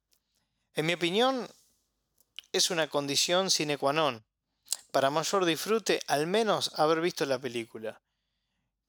En 0.73 0.87
mi 0.87 0.93
opinión, 0.93 1.47
es 2.51 2.71
una 2.71 2.89
condición 2.89 3.51
sine 3.51 3.77
qua 3.77 3.93
non. 3.93 4.25
Para 4.91 5.11
mayor 5.11 5.45
disfrute, 5.45 6.01
al 6.07 6.25
menos 6.25 6.71
haber 6.79 6.99
visto 6.99 7.25
la 7.25 7.39
película. 7.39 8.01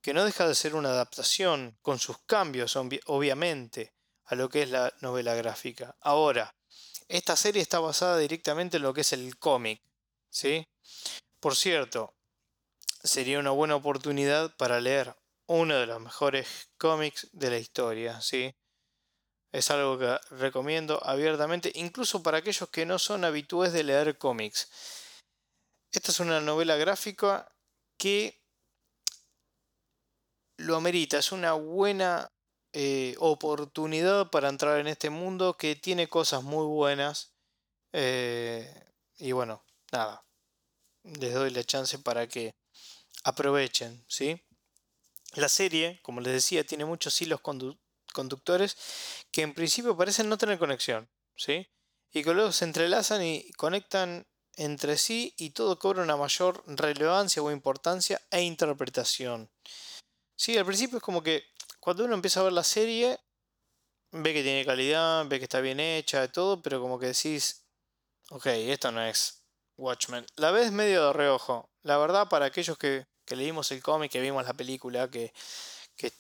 Que 0.00 0.14
no 0.14 0.24
deja 0.24 0.48
de 0.48 0.54
ser 0.54 0.74
una 0.74 0.88
adaptación, 0.88 1.76
con 1.82 1.98
sus 1.98 2.18
cambios, 2.24 2.74
obviamente, 2.74 3.92
a 4.24 4.34
lo 4.34 4.48
que 4.48 4.62
es 4.62 4.70
la 4.70 4.92
novela 5.00 5.34
gráfica. 5.34 5.94
Ahora, 6.00 6.56
esta 7.08 7.36
serie 7.36 7.60
está 7.60 7.80
basada 7.80 8.16
directamente 8.16 8.78
en 8.78 8.82
lo 8.82 8.94
que 8.94 9.02
es 9.02 9.12
el 9.12 9.38
cómic. 9.38 9.82
¿Sí? 10.30 10.66
Por 11.42 11.56
cierto, 11.56 12.14
sería 13.02 13.40
una 13.40 13.50
buena 13.50 13.74
oportunidad 13.74 14.56
para 14.56 14.80
leer 14.80 15.16
uno 15.46 15.74
de 15.74 15.86
los 15.86 16.00
mejores 16.00 16.70
cómics 16.78 17.28
de 17.32 17.50
la 17.50 17.58
historia, 17.58 18.20
¿sí? 18.20 18.54
Es 19.50 19.72
algo 19.72 19.98
que 19.98 20.16
recomiendo 20.36 21.04
abiertamente, 21.04 21.72
incluso 21.74 22.22
para 22.22 22.38
aquellos 22.38 22.68
que 22.68 22.86
no 22.86 23.00
son 23.00 23.24
habitués 23.24 23.72
de 23.72 23.82
leer 23.82 24.18
cómics. 24.18 24.70
Esta 25.90 26.12
es 26.12 26.20
una 26.20 26.40
novela 26.40 26.76
gráfica 26.76 27.52
que 27.98 28.40
lo 30.58 30.76
amerita, 30.76 31.18
es 31.18 31.32
una 31.32 31.54
buena 31.54 32.30
eh, 32.72 33.16
oportunidad 33.18 34.30
para 34.30 34.48
entrar 34.48 34.78
en 34.78 34.86
este 34.86 35.10
mundo 35.10 35.56
que 35.56 35.74
tiene 35.74 36.08
cosas 36.08 36.44
muy 36.44 36.66
buenas. 36.66 37.34
Eh, 37.92 38.72
y 39.16 39.32
bueno, 39.32 39.64
nada, 39.90 40.24
les 41.04 41.34
doy 41.34 41.50
la 41.50 41.64
chance 41.64 41.98
para 41.98 42.28
que 42.28 42.54
aprovechen, 43.24 44.04
¿sí? 44.08 44.40
La 45.34 45.48
serie, 45.48 46.00
como 46.02 46.20
les 46.20 46.32
decía, 46.32 46.64
tiene 46.64 46.84
muchos 46.84 47.20
hilos 47.22 47.40
conductores 47.40 48.76
que 49.30 49.42
en 49.42 49.54
principio 49.54 49.96
parecen 49.96 50.28
no 50.28 50.38
tener 50.38 50.58
conexión, 50.58 51.08
¿sí? 51.36 51.68
Y 52.12 52.22
que 52.22 52.34
luego 52.34 52.52
se 52.52 52.66
entrelazan 52.66 53.22
y 53.24 53.50
conectan 53.52 54.26
entre 54.56 54.98
sí 54.98 55.34
y 55.38 55.50
todo 55.50 55.78
cobra 55.78 56.02
una 56.02 56.16
mayor 56.16 56.62
relevancia 56.66 57.42
o 57.42 57.50
importancia 57.50 58.20
e 58.30 58.42
interpretación. 58.42 59.50
Sí, 60.36 60.58
al 60.58 60.66
principio 60.66 60.98
es 60.98 61.02
como 61.02 61.22
que 61.22 61.44
cuando 61.80 62.04
uno 62.04 62.14
empieza 62.14 62.40
a 62.40 62.44
ver 62.44 62.52
la 62.52 62.64
serie, 62.64 63.18
ve 64.10 64.34
que 64.34 64.42
tiene 64.42 64.66
calidad, 64.66 65.26
ve 65.26 65.38
que 65.38 65.44
está 65.44 65.60
bien 65.60 65.80
hecha, 65.80 66.30
todo, 66.30 66.60
pero 66.60 66.80
como 66.80 66.98
que 66.98 67.06
decís, 67.06 67.64
ok, 68.28 68.46
esto 68.46 68.92
no 68.92 69.02
es 69.02 69.41
Watchmen. 69.76 70.26
La 70.36 70.50
ves 70.50 70.72
medio 70.72 71.06
de 71.06 71.12
reojo. 71.12 71.70
La 71.82 71.98
verdad, 71.98 72.28
para 72.28 72.46
aquellos 72.46 72.78
que, 72.78 73.06
leímos 73.28 73.72
el 73.72 73.82
cómic, 73.82 74.12
que 74.12 74.20
vimos 74.20 74.44
la 74.44 74.52
película, 74.52 75.10
que, 75.10 75.32
que, 75.96 76.12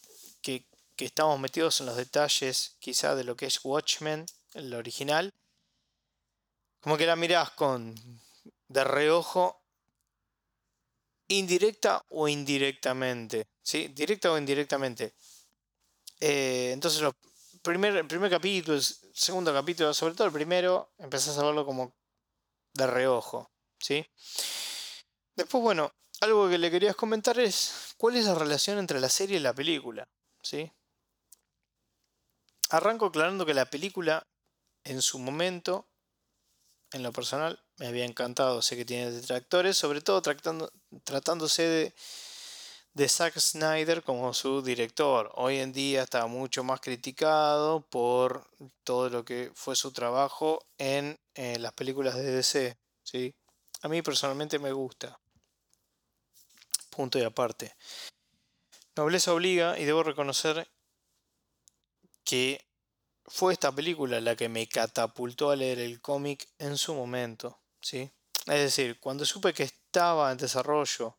que 0.96 1.04
estamos 1.04 1.38
metidos 1.38 1.80
en 1.80 1.86
los 1.86 1.96
detalles 1.96 2.76
quizá 2.78 3.14
de 3.14 3.24
lo 3.24 3.36
que 3.36 3.46
es 3.46 3.60
Watchmen, 3.62 4.24
el 4.54 4.72
original, 4.72 5.32
como 6.80 6.96
que 6.96 7.06
la 7.06 7.16
mirás 7.16 7.50
con 7.52 7.94
de 8.68 8.84
reojo 8.84 9.62
indirecta 11.28 12.04
o 12.08 12.28
indirectamente, 12.28 13.48
¿sí? 13.62 13.88
Directa 13.88 14.32
o 14.32 14.38
indirectamente. 14.38 15.14
Eh, 16.20 16.70
entonces 16.72 17.02
primer, 17.62 17.96
el 17.96 18.06
primer 18.06 18.30
capítulo, 18.30 18.76
el 18.76 18.82
segundo 18.82 19.52
capítulo, 19.52 19.94
sobre 19.94 20.14
todo 20.14 20.26
el 20.26 20.32
primero, 20.32 20.92
empezás 20.98 21.38
a 21.38 21.44
verlo 21.44 21.64
como 21.64 21.94
de 22.74 22.86
reojo, 22.86 23.50
¿sí? 23.78 24.06
Después, 25.36 25.62
bueno, 25.62 25.92
algo 26.20 26.48
que 26.48 26.58
le 26.58 26.70
querías 26.70 26.96
comentar 26.96 27.38
es 27.38 27.94
cuál 27.96 28.16
es 28.16 28.26
la 28.26 28.34
relación 28.34 28.78
entre 28.78 29.00
la 29.00 29.08
serie 29.08 29.38
y 29.38 29.40
la 29.40 29.54
película, 29.54 30.08
¿sí? 30.42 30.70
Arranco 32.70 33.06
aclarando 33.06 33.44
que 33.44 33.54
la 33.54 33.66
película, 33.66 34.26
en 34.84 35.02
su 35.02 35.18
momento, 35.18 35.88
en 36.92 37.02
lo 37.02 37.12
personal, 37.12 37.62
me 37.76 37.88
había 37.88 38.04
encantado. 38.04 38.62
Sé 38.62 38.76
que 38.76 38.84
tiene 38.84 39.10
detractores, 39.10 39.76
sobre 39.76 40.00
todo 40.00 40.22
tratando, 40.22 40.72
tratándose 41.04 41.62
de, 41.62 41.94
de 42.94 43.08
Zack 43.08 43.38
Snyder 43.38 44.02
como 44.02 44.32
su 44.34 44.62
director. 44.62 45.30
Hoy 45.34 45.58
en 45.58 45.72
día 45.72 46.02
está 46.02 46.26
mucho 46.26 46.64
más 46.64 46.80
criticado 46.80 47.80
por 47.88 48.48
todo 48.84 49.08
lo 49.08 49.24
que 49.24 49.50
fue 49.54 49.76
su 49.76 49.92
trabajo 49.92 50.64
en, 50.78 51.18
las 51.34 51.72
películas 51.72 52.14
de 52.16 52.30
DC. 52.30 52.76
¿sí? 53.02 53.34
A 53.82 53.88
mí 53.88 54.02
personalmente 54.02 54.58
me 54.58 54.72
gusta. 54.72 55.18
Punto 56.90 57.18
y 57.18 57.22
aparte. 57.22 57.74
Nobleza 58.96 59.32
obliga 59.32 59.78
y 59.78 59.84
debo 59.84 60.02
reconocer 60.02 60.68
que 62.24 62.64
fue 63.26 63.52
esta 63.52 63.72
película 63.72 64.20
la 64.20 64.36
que 64.36 64.48
me 64.48 64.68
catapultó 64.68 65.50
a 65.50 65.56
leer 65.56 65.78
el 65.78 66.00
cómic 66.00 66.48
en 66.58 66.76
su 66.76 66.94
momento. 66.94 67.58
¿sí? 67.80 68.10
Es 68.46 68.60
decir, 68.60 69.00
cuando 69.00 69.24
supe 69.24 69.54
que 69.54 69.62
estaba 69.62 70.30
en 70.30 70.38
desarrollo 70.38 71.16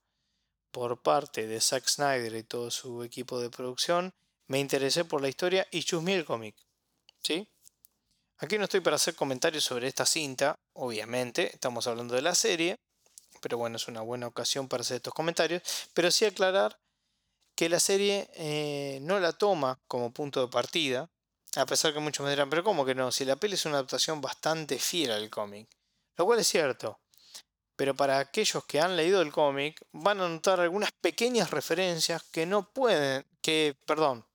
por 0.72 1.02
parte 1.02 1.48
de 1.48 1.62
Zack 1.62 1.88
Snyder 1.88 2.36
y 2.36 2.44
todo 2.44 2.72
su 2.72 3.04
equipo 3.04 3.40
de 3.40 3.50
producción, 3.50 4.14
me 4.48 4.60
interesé 4.60 5.06
por 5.06 5.22
la 5.22 5.30
historia 5.30 5.68
y 5.72 5.84
chusmé 5.84 6.16
el 6.16 6.26
cómic. 6.26 6.56
¿Sí? 7.22 7.48
Aquí 8.44 8.58
no 8.58 8.66
estoy 8.66 8.82
para 8.82 8.98
hacer 8.98 9.16
comentarios 9.16 9.64
sobre 9.64 9.88
esta 9.88 10.06
cinta, 10.06 10.60
obviamente, 10.74 11.50
estamos 11.54 11.88
hablando 11.88 12.14
de 12.14 12.22
la 12.22 12.36
serie, 12.36 12.78
pero 13.40 13.58
bueno, 13.58 13.78
es 13.78 13.88
una 13.88 14.02
buena 14.02 14.28
ocasión 14.28 14.68
para 14.68 14.82
hacer 14.82 14.98
estos 14.98 15.14
comentarios, 15.14 15.62
pero 15.94 16.12
sí 16.12 16.26
aclarar 16.26 16.78
que 17.56 17.70
la 17.70 17.80
serie 17.80 18.30
eh, 18.34 19.00
no 19.02 19.18
la 19.22 19.32
toma 19.32 19.80
como 19.88 20.12
punto 20.12 20.42
de 20.42 20.52
partida, 20.52 21.10
a 21.56 21.66
pesar 21.66 21.94
que 21.94 22.02
muchos 22.02 22.26
me 22.26 22.32
dirán, 22.32 22.50
pero 22.50 22.66
¿cómo 22.66 22.84
que 22.84 22.94
no? 22.94 23.14
Si 23.14 23.24
la 23.24 23.38
peli 23.38 23.54
es 23.54 23.66
una 23.66 23.76
adaptación 23.76 24.20
bastante 24.20 24.78
fiel 24.78 25.12
al 25.12 25.30
cómic, 25.30 25.70
lo 26.18 26.26
cual 26.26 26.40
es 26.40 26.48
cierto, 26.50 27.00
pero 27.78 27.96
para 27.96 28.20
aquellos 28.20 28.66
que 28.66 28.82
han 28.82 28.98
leído 28.98 29.22
el 29.22 29.32
cómic 29.32 29.80
van 29.94 30.20
a 30.20 30.28
notar 30.28 30.60
algunas 30.60 30.92
pequeñas 30.92 31.50
referencias 31.50 32.22
que 32.24 32.46
no 32.46 32.70
pueden, 32.74 33.26
que, 33.42 33.78
perdón, 33.86 34.26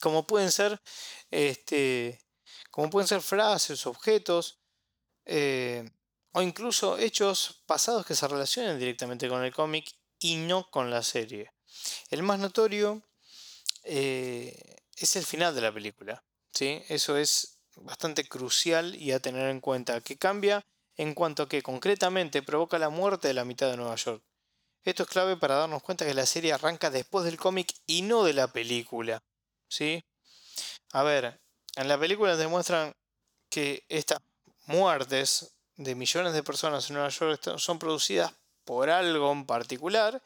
como 0.00 0.26
pueden 0.26 0.50
ser, 0.50 0.82
este, 1.30 2.18
como 2.80 2.88
pueden 2.88 3.08
ser 3.08 3.20
frases, 3.20 3.86
objetos, 3.86 4.58
eh, 5.26 5.86
o 6.32 6.40
incluso 6.40 6.96
hechos 6.96 7.62
pasados 7.66 8.06
que 8.06 8.14
se 8.14 8.26
relacionen 8.26 8.78
directamente 8.78 9.28
con 9.28 9.44
el 9.44 9.52
cómic 9.52 9.92
y 10.18 10.36
no 10.36 10.70
con 10.70 10.90
la 10.90 11.02
serie. 11.02 11.52
El 12.08 12.22
más 12.22 12.38
notorio 12.38 13.02
eh, 13.84 14.76
es 14.96 15.14
el 15.16 15.26
final 15.26 15.54
de 15.54 15.60
la 15.60 15.74
película. 15.74 16.24
¿sí? 16.54 16.82
Eso 16.88 17.18
es 17.18 17.58
bastante 17.76 18.26
crucial 18.26 18.94
y 18.94 19.12
a 19.12 19.20
tener 19.20 19.50
en 19.50 19.60
cuenta, 19.60 20.00
que 20.00 20.16
cambia 20.16 20.64
en 20.96 21.12
cuanto 21.12 21.42
a 21.42 21.48
que 21.50 21.62
concretamente 21.62 22.42
provoca 22.42 22.78
la 22.78 22.88
muerte 22.88 23.28
de 23.28 23.34
la 23.34 23.44
mitad 23.44 23.70
de 23.70 23.76
Nueva 23.76 23.96
York. 23.96 24.24
Esto 24.84 25.02
es 25.02 25.08
clave 25.10 25.36
para 25.36 25.56
darnos 25.56 25.82
cuenta 25.82 26.06
que 26.06 26.14
la 26.14 26.24
serie 26.24 26.54
arranca 26.54 26.88
después 26.88 27.26
del 27.26 27.36
cómic 27.36 27.74
y 27.86 28.00
no 28.00 28.24
de 28.24 28.32
la 28.32 28.50
película. 28.50 29.22
¿Sí? 29.68 30.02
A 30.92 31.02
ver, 31.02 31.39
en 31.76 31.88
la 31.88 31.98
película 31.98 32.36
demuestran 32.36 32.92
que 33.48 33.84
estas 33.88 34.18
muertes 34.66 35.52
de 35.76 35.94
millones 35.94 36.32
de 36.32 36.42
personas 36.42 36.88
en 36.88 36.94
Nueva 36.94 37.08
York 37.08 37.58
son 37.58 37.78
producidas 37.78 38.32
por 38.64 38.90
algo 38.90 39.32
en 39.32 39.46
particular 39.46 40.22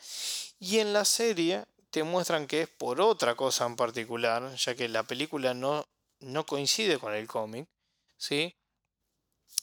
y 0.58 0.78
en 0.78 0.92
la 0.92 1.04
serie 1.04 1.64
te 1.90 2.02
muestran 2.02 2.46
que 2.46 2.62
es 2.62 2.68
por 2.68 3.00
otra 3.00 3.36
cosa 3.36 3.66
en 3.66 3.76
particular, 3.76 4.54
ya 4.56 4.74
que 4.74 4.88
la 4.88 5.04
película 5.04 5.54
no, 5.54 5.84
no 6.20 6.44
coincide 6.44 6.98
con 6.98 7.14
el 7.14 7.28
cómic, 7.28 7.68
¿sí? 8.16 8.54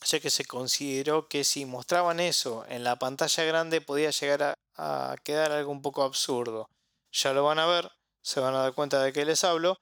ya 0.06 0.20
que 0.20 0.30
se 0.30 0.46
consideró 0.46 1.28
que 1.28 1.44
si 1.44 1.66
mostraban 1.66 2.20
eso 2.20 2.66
en 2.68 2.84
la 2.84 2.98
pantalla 2.98 3.44
grande 3.44 3.82
podía 3.82 4.12
llegar 4.12 4.56
a, 4.76 5.16
quedar 5.24 5.52
algo 5.52 5.72
un 5.72 5.82
poco 5.82 6.04
absurdo. 6.04 6.68
Ya 7.12 7.34
lo 7.34 7.44
van 7.44 7.60
a 7.60 7.68
ver, 7.68 7.92
se 8.22 8.40
van 8.40 8.56
a 8.56 8.60
dar 8.60 8.74
cuenta 8.74 9.02
de 9.04 9.14
que 9.14 9.26
les 9.26 9.44
hablo. 9.44 9.78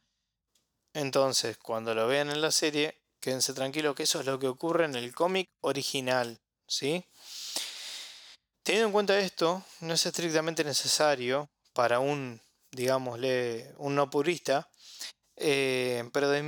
Entonces, 0.94 1.58
cuando 1.58 1.94
lo 1.94 2.08
vean 2.08 2.30
en 2.30 2.42
la 2.42 2.52
serie, 2.52 3.00
quédense 3.20 3.54
tranquilos 3.54 3.96
que 3.96 4.04
eso 4.04 4.20
es 4.20 4.26
lo 4.26 4.40
que 4.40 4.48
ocurre 4.48 4.86
en 4.86 4.96
el 4.96 5.14
cómic 5.14 5.50
original, 5.62 6.40
¿sí? 6.68 7.06
Teniendo 8.64 8.88
en 8.88 8.94
cuenta 8.94 9.20
esto, 9.20 9.64
no 9.82 9.94
es 9.94 10.06
estrictamente 10.06 10.64
necesario 10.64 11.50
para 11.74 12.00
un, 12.00 12.42
digámosle, 12.72 13.74
un 13.78 13.96
no 13.96 14.10
purista, 14.10 14.70
eh, 15.42 16.10
pero 16.12 16.30
desde 16.30 16.44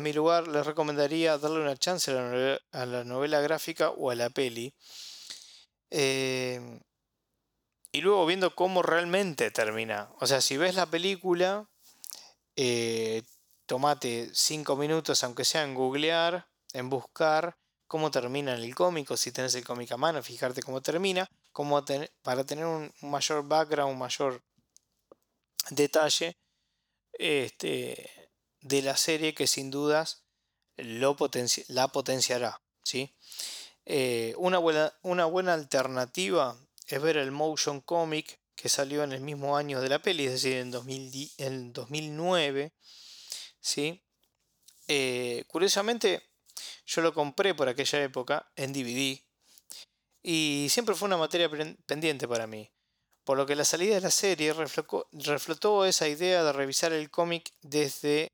mi, 0.00 0.12
lugar, 0.12 0.48
les 0.48 0.66
recomendaría 0.66 1.38
darle 1.38 1.60
una 1.60 1.76
chance 1.76 2.10
a 2.10 2.86
la 2.86 3.04
novela, 3.04 3.40
gráfica 3.40 3.90
o 3.90 4.10
a 4.10 4.16
la 4.16 4.28
peli. 4.28 4.74
Eh, 5.90 6.80
y 7.92 8.00
luego 8.00 8.26
viendo 8.26 8.54
cómo 8.54 8.82
realmente 8.82 9.50
termina. 9.52 10.10
O 10.20 10.26
sea, 10.26 10.40
si 10.40 10.56
ves 10.56 10.74
la 10.74 10.86
película, 10.86 11.70
eh, 12.56 13.22
tomate 13.66 14.30
5 14.32 14.76
minutos, 14.76 15.22
aunque 15.24 15.44
sea 15.44 15.62
en 15.62 15.74
googlear, 15.74 16.48
en 16.72 16.90
buscar 16.90 17.56
cómo 17.86 18.10
termina 18.10 18.54
el 18.54 18.74
cómic, 18.74 19.14
si 19.16 19.32
tenés 19.32 19.54
el 19.54 19.64
cómic 19.64 19.92
a 19.92 19.96
mano, 19.96 20.22
fijarte 20.22 20.62
cómo 20.62 20.82
termina, 20.82 21.28
cómo 21.52 21.82
para 22.22 22.44
tener 22.44 22.66
un 22.66 22.92
mayor 23.02 23.46
background, 23.46 23.92
un 23.92 23.98
mayor 23.98 24.42
detalle 25.70 26.36
este, 27.12 28.30
de 28.60 28.82
la 28.82 28.96
serie 28.96 29.34
que 29.34 29.46
sin 29.46 29.70
dudas 29.70 30.24
lo 30.76 31.16
la 31.68 31.88
potenciará. 31.88 32.60
¿sí? 32.82 33.14
Eh, 33.84 34.34
una, 34.36 34.58
buena, 34.58 34.92
una 35.02 35.24
buena 35.26 35.54
alternativa 35.54 36.56
es 36.88 37.00
ver 37.00 37.16
el 37.16 37.30
motion 37.30 37.80
comic 37.80 38.40
que 38.56 38.68
salió 38.68 39.04
en 39.04 39.12
el 39.12 39.20
mismo 39.20 39.56
año 39.56 39.80
de 39.80 39.88
la 39.88 40.00
peli, 40.00 40.26
es 40.26 40.32
decir, 40.32 40.56
en, 40.56 40.70
2009. 41.72 42.72
¿sí? 43.60 44.02
Eh, 44.88 45.44
curiosamente, 45.46 46.30
yo 46.86 47.02
lo 47.02 47.14
compré 47.14 47.54
por 47.54 47.68
aquella 47.68 48.02
época 48.02 48.50
en 48.56 48.72
DVD 48.72 49.20
y 50.22 50.66
siempre 50.70 50.94
fue 50.94 51.06
una 51.06 51.16
materia 51.16 51.48
pendiente 51.86 52.26
para 52.26 52.46
mí 52.46 52.70
por 53.26 53.36
lo 53.36 53.44
que 53.44 53.56
la 53.56 53.64
salida 53.64 53.96
de 53.96 54.02
la 54.02 54.12
serie 54.12 54.54
reflotó 54.54 55.84
esa 55.84 56.06
idea 56.06 56.44
de 56.44 56.52
revisar 56.52 56.92
el 56.92 57.10
cómic 57.10 57.52
desde, 57.60 58.30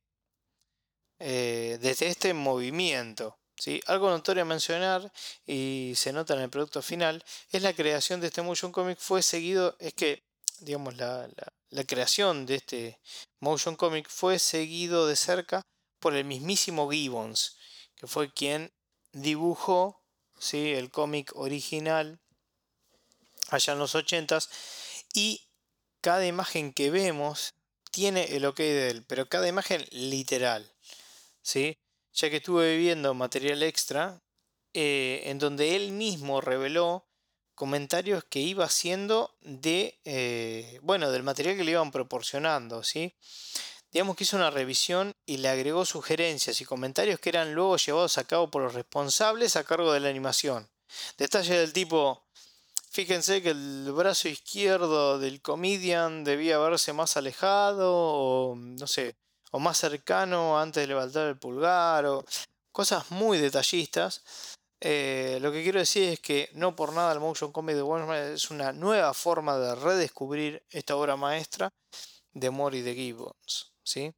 eh, 1.19 1.79
desde 1.81 2.09
este 2.09 2.35
movimiento. 2.35 3.39
Algo 3.87 4.11
notorio 4.11 4.42
a 4.42 4.46
mencionar 4.46 5.12
y 5.46 5.92
se 5.96 6.12
nota 6.12 6.35
en 6.35 6.40
el 6.40 6.51
producto 6.51 6.83
final 6.83 7.25
es 7.51 7.62
la 7.62 7.72
creación 7.72 8.20
de 8.20 8.29
este 8.29 8.42
motion 8.42 8.72
comic 8.72 8.98
fue 8.98 9.22
seguido, 9.22 9.77
es 9.79 9.94
que 9.94 10.22
digamos 10.61 10.96
la, 10.96 11.29
creación 11.87 12.46
de 12.46 12.57
este 12.57 12.98
motion 13.40 13.77
comic 13.77 14.09
fue 14.09 14.38
seguido 14.38 15.07
de 15.07 15.16
cerca 15.16 15.62
por 16.01 16.14
el 16.14 16.25
mismísimo 16.25 16.90
Gibbons, 16.90 17.57
que 17.94 18.07
fue 18.07 18.33
quien 18.33 18.72
dibujó 19.12 20.03
¿sí? 20.38 20.72
el 20.72 20.90
cómic 20.90 21.33
original 21.37 22.20
allá 23.51 23.75
en 23.75 23.79
los 23.79 23.94
80s 23.94 24.48
y 25.14 25.46
cada 26.01 26.27
imagen 26.27 26.72
que 26.72 26.90
vemos 26.90 27.55
tiene 27.92 28.35
el 28.37 28.44
ok 28.44 28.57
de 28.59 28.88
él, 28.90 29.05
pero 29.07 29.29
cada 29.29 29.46
imagen 29.46 29.87
literal, 29.90 30.72
¿sí? 31.42 31.77
Ya 32.14 32.31
que 32.31 32.37
estuve 32.37 32.77
viendo 32.77 33.14
material 33.14 33.62
extra 33.62 34.22
eh, 34.75 35.22
en 35.27 35.38
donde 35.38 35.77
él 35.77 35.92
mismo 35.92 36.40
reveló 36.40 37.07
comentarios 37.55 38.25
que 38.25 38.40
iba 38.40 38.64
haciendo 38.64 39.37
de, 39.40 40.01
eh, 40.05 40.79
bueno, 40.83 41.11
del 41.11 41.22
material 41.22 41.57
que 41.57 41.64
le 41.64 41.72
iban 41.72 41.92
proporcionando, 41.92 42.83
¿sí? 42.83 43.14
Digamos 43.92 44.16
que 44.16 44.25
hizo 44.25 44.37
una 44.37 44.51
revisión 44.51 45.12
y 45.27 45.37
le 45.37 45.48
agregó 45.48 45.85
sugerencias 45.85 46.61
y 46.61 46.64
comentarios 46.64 47.20
que 47.20 47.29
eran 47.29 47.55
luego 47.55 47.77
llevados 47.77 48.16
a 48.16 48.25
cabo 48.25 48.51
por 48.51 48.62
los 48.62 48.75
responsables 48.75 49.57
a 49.57 49.64
cargo 49.64 49.92
de 49.92 50.01
la 50.01 50.09
animación. 50.09 50.68
Detalle 51.18 51.59
del 51.59 51.72
tipo, 51.72 52.27
Fíjense 52.92 53.40
que 53.40 53.48
el 53.48 53.90
brazo 53.90 54.29
izquierdo 54.29 55.18
del 55.18 55.40
comedian 55.40 56.25
debía 56.25 56.59
verse 56.59 56.92
más 56.92 57.16
alejado 57.16 57.90
o 57.90 58.55
no 58.55 58.87
sé, 58.87 59.16
o 59.53 59.59
más 59.59 59.79
cercano 59.79 60.59
antes 60.59 60.83
de 60.83 60.88
levantar 60.88 61.29
el 61.29 61.38
pulgar 61.38 62.05
o 62.07 62.25
cosas 62.73 63.11
muy 63.11 63.38
detallistas. 63.38 64.23
Eh, 64.81 65.38
lo 65.41 65.53
que 65.53 65.62
quiero 65.62 65.79
decir 65.79 66.09
es 66.09 66.21
que 66.21 66.51
no 66.55 66.75
por 66.75 66.93
nada 66.93 67.12
el 67.12 67.21
motion 67.21 67.53
comedy 67.53 67.79
de 67.79 68.35
es 68.35 68.51
una 68.51 68.73
nueva 68.73 69.15
forma 69.15 69.57
de 69.57 69.77
redescubrir 69.77 70.65
esta 70.71 70.97
obra 70.97 71.17
maestra 71.17 71.71
de 72.33 72.51
Mori 72.51 72.81
de 72.83 72.95
Gibbons, 72.95 73.73
¿sí? 73.85 74.12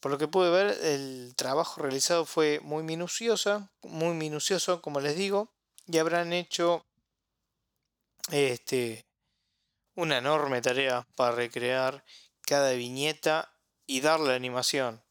Por 0.00 0.12
lo 0.12 0.18
que 0.18 0.28
pude 0.28 0.50
ver, 0.50 0.78
el 0.82 1.34
trabajo 1.36 1.80
realizado 1.80 2.26
fue 2.26 2.60
muy 2.62 2.82
minucioso, 2.82 3.70
muy 3.82 4.14
minucioso, 4.14 4.82
como 4.82 5.00
les 5.00 5.16
digo, 5.16 5.50
y 5.86 5.98
habrán 5.98 6.32
hecho 6.32 6.84
este, 8.30 9.06
una 9.94 10.18
enorme 10.18 10.60
tarea 10.60 11.06
para 11.16 11.34
recrear 11.34 12.04
cada 12.42 12.72
viñeta 12.72 13.55
y 13.86 14.00
darle 14.00 14.34
animación. 14.34 15.02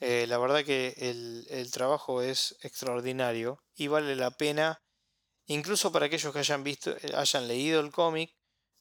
Eh, 0.00 0.26
la 0.28 0.38
verdad 0.38 0.64
que 0.64 0.94
el, 0.98 1.70
trabajo 1.72 2.22
es 2.22 2.56
extraordinario 2.62 3.62
y 3.74 3.88
vale 3.88 4.14
la 4.16 4.30
pena, 4.30 4.80
incluso 5.46 5.90
para 5.90 6.06
aquellos 6.06 6.32
que 6.32 6.38
hayan 6.38 6.62
visto, 6.62 6.94
hayan 7.14 7.48
leído 7.48 7.80
el 7.80 7.90
cómic, 7.90 8.34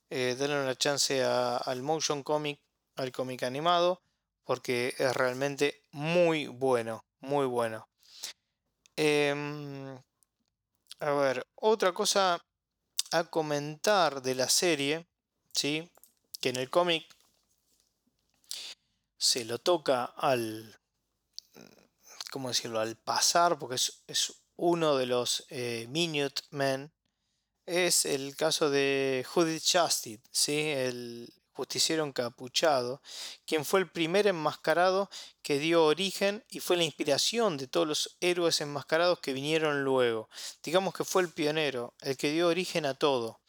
eh, 0.09 0.35
denle 0.37 0.61
una 0.61 0.75
chance 0.75 1.23
al 1.23 1.81
motion 1.81 2.23
comic, 2.23 2.59
al 2.95 3.11
cómic 3.11 3.43
animado, 3.43 4.01
porque 4.43 4.95
es 4.97 5.13
realmente 5.15 5.81
muy 5.91 6.47
bueno, 6.47 7.05
muy 7.19 7.45
bueno. 7.45 7.89
Em, 8.95 9.97
a 10.99 11.11
ver, 11.11 11.45
otra 11.55 11.93
cosa 11.93 12.43
a 13.11 13.23
comentar 13.25 14.21
de 14.21 14.35
la 14.35 14.49
serie, 14.49 15.07
¿sí? 15.53 15.91
que 16.39 16.49
en 16.49 16.57
el 16.57 16.69
cómic 16.69 17.16
se 19.17 19.45
lo 19.45 19.59
toca 19.59 20.05
al, 20.05 20.79
¿cómo 22.31 22.49
decirlo?, 22.49 22.79
al 22.79 22.95
pasar, 22.95 23.57
porque 23.59 23.75
es, 23.75 24.33
uno 24.59 24.97
de 24.97 25.05
los 25.05 25.45
eh, 25.49 25.85
Minute 25.89 26.41
Men, 26.49 26.91
es 27.67 28.05
el 28.05 28.35
caso 28.35 28.69
de 28.69 29.25
Judith 29.27 29.61
Chastain, 29.61 30.21
¿sí? 30.31 30.69
el 30.69 31.31
justiciero 31.57 32.05
encapuchado, 32.05 33.01
quien 33.45 33.65
fue 33.65 33.79
el 33.79 33.89
primer 33.89 34.27
enmascarado 34.27 35.09
que 35.41 35.57
dio 35.57 35.85
origen 35.85 36.45
y 36.49 36.59
fue 36.59 36.77
la 36.77 36.83
inspiración 36.83 37.57
de 37.57 37.67
todos 37.67 37.87
los 37.87 38.17
héroes 38.21 38.61
enmascarados 38.61 39.19
que 39.19 39.33
vinieron 39.33 39.83
luego. 39.83 40.29
Digamos 40.63 40.93
que 40.93 41.03
fue 41.03 41.23
el 41.23 41.29
pionero, 41.29 41.95
el 42.01 42.15
que 42.15 42.31
dio 42.31 42.47
origen 42.47 42.85
a 42.85 42.93
todo. 42.93 43.39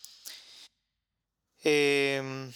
Em, 1.62 2.52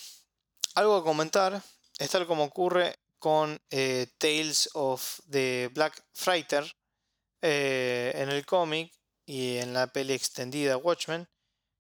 algo 0.74 0.96
a 0.96 1.04
comentar 1.04 1.62
es 1.98 2.10
tal 2.10 2.26
como 2.26 2.44
ocurre 2.44 2.98
con 3.22 3.62
eh, 3.70 4.08
Tales 4.18 4.68
of 4.74 5.20
the 5.30 5.70
Black 5.72 6.04
Fighter 6.12 6.64
eh, 7.40 8.10
en 8.16 8.28
el 8.30 8.44
cómic 8.44 8.92
y 9.24 9.58
en 9.58 9.72
la 9.72 9.86
peli 9.86 10.12
extendida 10.12 10.76
Watchmen, 10.76 11.28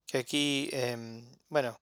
que 0.06 0.18
aquí, 0.18 0.68
em, 0.70 1.28
bueno, 1.48 1.76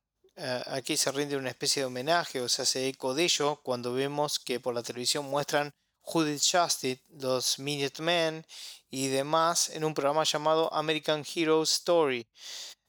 aquí 0.69 0.97
se 0.97 1.13
rinde 1.13 1.37
una 1.37 1.51
especie 1.51 1.83
de 1.83 1.87
homenaje 1.87 2.41
o 2.41 2.49
se 2.49 2.63
hace 2.63 2.89
eco 2.89 3.13
de 3.13 3.25
ello 3.25 3.61
cuando 3.63 3.93
vemos 3.93 4.39
que 4.39 4.61
por 4.61 4.75
la 4.75 4.83
televisión 4.83 5.27
muestran 5.27 5.75
Judith 6.01 6.41
Chastain, 6.41 6.99
los 7.21 7.59
Minutemen 7.59 8.47
y 8.89 9.09
demás 9.09 9.69
en 9.69 9.85
un 9.85 9.93
programa 9.93 10.25
llamado 10.25 10.73
American 10.73 11.23
Hero 11.35 11.63
Story. 11.65 12.27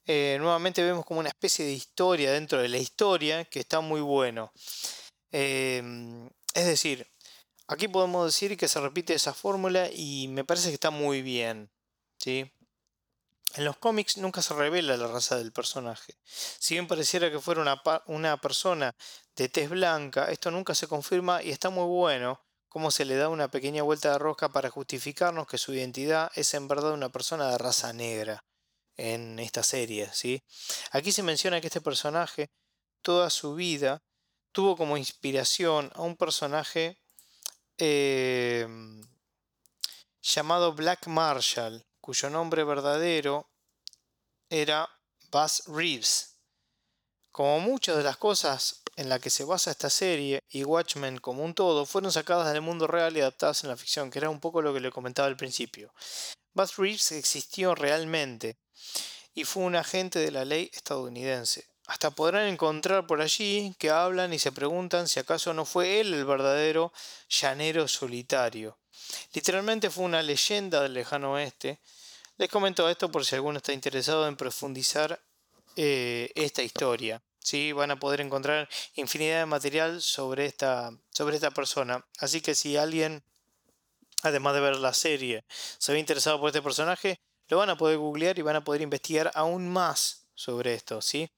Eh, 0.05 0.37
nuevamente 0.39 0.81
vemos 0.81 1.05
como 1.05 1.19
una 1.19 1.29
especie 1.29 1.65
de 1.65 1.73
historia 1.73 2.31
dentro 2.31 2.61
de 2.61 2.69
la 2.69 2.77
historia 2.77 3.43
que 3.43 3.59
está 3.59 3.81
muy 3.81 3.99
bueno. 3.99 4.53
Em, 5.33 6.29
es 6.53 6.65
decir, 6.65 7.07
aquí 7.67 7.87
podemos 7.87 8.25
decir 8.25 8.57
que 8.57 8.67
se 8.67 8.81
repite 8.81 9.13
esa 9.13 9.33
fórmula 9.33 9.89
y 9.91 10.27
me 10.27 10.43
parece 10.43 10.69
que 10.69 10.75
está 10.75 10.91
muy 10.91 11.21
bien. 11.21 11.71
¿sí? 12.17 12.51
En 13.55 13.65
los 13.65 13.77
cómics 13.77 14.17
nunca 14.17 14.41
se 14.41 14.53
revela 14.53 14.95
la 14.95 15.07
raza 15.07 15.37
del 15.37 15.51
personaje. 15.51 16.17
Si 16.23 16.75
bien 16.75 16.87
pareciera 16.87 17.29
que 17.29 17.39
fuera 17.39 17.61
una, 18.05 18.37
persona 18.37 18.95
de 19.35 19.49
tez 19.49 19.69
blanca, 19.69 20.31
esto 20.31 20.51
nunca 20.51 20.73
se 20.73 20.87
confirma 20.87 21.43
y 21.43 21.51
está 21.51 21.69
muy 21.69 21.85
bueno 21.85 22.41
cómo 22.69 22.91
se 22.91 23.03
le 23.03 23.15
da 23.15 23.27
una 23.27 23.51
pequeña 23.51 23.83
vuelta 23.83 24.13
de 24.13 24.19
rosca 24.19 24.49
para 24.49 24.69
justificarnos 24.69 25.47
que 25.47 25.57
su 25.57 25.73
identidad 25.73 26.31
es 26.35 26.53
en 26.53 26.69
verdad 26.69 26.93
una 26.93 27.09
persona 27.09 27.49
de 27.49 27.57
raza 27.57 27.91
negra 27.91 28.45
en 28.95 29.39
esta 29.39 29.63
serie. 29.63 30.09
¿sí? 30.13 30.41
Aquí 30.91 31.11
se 31.11 31.23
menciona 31.23 31.59
que 31.59 31.67
este 31.67 31.81
personaje 31.81 32.49
toda 33.01 33.29
su 33.29 33.55
vida 33.55 34.01
tuvo 34.51 34.75
como 34.75 34.97
inspiración 34.97 35.91
a 35.95 36.01
un 36.01 36.15
personaje 36.15 36.97
em, 37.77 39.01
llamado 40.21 40.73
Black 40.73 41.07
Marshall, 41.07 41.85
cuyo 41.99 42.29
nombre 42.29 42.63
verdadero 42.63 43.49
era 44.49 44.89
Buzz 45.31 45.63
Reeves. 45.67 46.37
Como 47.31 47.59
muchas 47.61 47.95
de 47.95 48.03
las 48.03 48.17
cosas 48.17 48.81
en 48.97 49.07
las 49.07 49.21
que 49.21 49.29
se 49.29 49.45
basa 49.45 49.71
esta 49.71 49.89
serie 49.89 50.43
y 50.49 50.65
Watchmen 50.65 51.17
como 51.19 51.43
un 51.43 51.53
todo 51.53 51.85
fueron 51.85 52.11
sacadas 52.11 52.51
del 52.51 52.61
mundo 52.61 52.87
real 52.87 53.15
y 53.15 53.21
adaptadas 53.21 53.63
en 53.63 53.69
la 53.69 53.77
ficción, 53.77 54.11
que 54.11 54.19
era 54.19 54.29
un 54.29 54.41
poco 54.41 54.61
lo 54.61 54.73
que 54.73 54.81
le 54.81 54.91
comentaba 54.91 55.29
al 55.29 55.37
principio. 55.37 55.93
Buzz 56.53 56.75
Reeves 56.75 57.13
existió 57.13 57.73
realmente 57.73 58.59
y 59.33 59.45
fue 59.45 59.63
un 59.63 59.77
agente 59.77 60.19
de 60.19 60.31
la 60.31 60.43
ley 60.43 60.69
estadounidense. 60.73 61.70
Hasta 61.91 62.09
podrán 62.09 62.47
encontrar 62.47 63.05
por 63.05 63.19
allí 63.19 63.75
que 63.77 63.89
hablan 63.89 64.31
y 64.31 64.39
se 64.39 64.53
preguntan 64.53 65.09
si 65.09 65.19
acaso 65.19 65.53
no 65.53 65.65
fue 65.65 65.99
él 65.99 66.13
el 66.13 66.23
verdadero 66.23 66.93
llanero 67.27 67.85
solitario. 67.85 68.77
Literalmente 69.33 69.89
fue 69.89 70.05
una 70.05 70.21
leyenda 70.21 70.81
del 70.83 70.93
lejano 70.93 71.33
oeste. 71.33 71.81
Les 72.37 72.47
comento 72.47 72.89
esto 72.89 73.11
por 73.11 73.25
si 73.25 73.35
alguno 73.35 73.57
está 73.57 73.73
interesado 73.73 74.25
en 74.25 74.37
profundizar 74.37 75.21
eh, 75.75 76.31
esta 76.35 76.63
historia. 76.63 77.21
¿sí? 77.39 77.73
Van 77.73 77.91
a 77.91 77.99
poder 77.99 78.21
encontrar 78.21 78.69
infinidad 78.95 79.39
de 79.39 79.45
material 79.47 80.01
sobre 80.01 80.45
esta, 80.45 80.91
sobre 81.09 81.35
esta 81.35 81.51
persona. 81.51 82.05
Así 82.19 82.39
que 82.39 82.55
si 82.55 82.77
alguien, 82.77 83.21
además 84.23 84.53
de 84.53 84.61
ver 84.61 84.77
la 84.77 84.93
serie, 84.93 85.43
se 85.77 85.91
ve 85.91 85.99
interesado 85.99 86.39
por 86.39 86.47
este 86.47 86.61
personaje, 86.61 87.19
lo 87.49 87.57
van 87.57 87.69
a 87.69 87.77
poder 87.77 87.97
googlear 87.97 88.39
y 88.39 88.43
van 88.43 88.55
a 88.55 88.63
poder 88.63 88.81
investigar 88.81 89.29
aún 89.35 89.67
más 89.67 90.20
sobre 90.41 90.73
esto, 90.73 91.01
¿sí? 91.01 91.29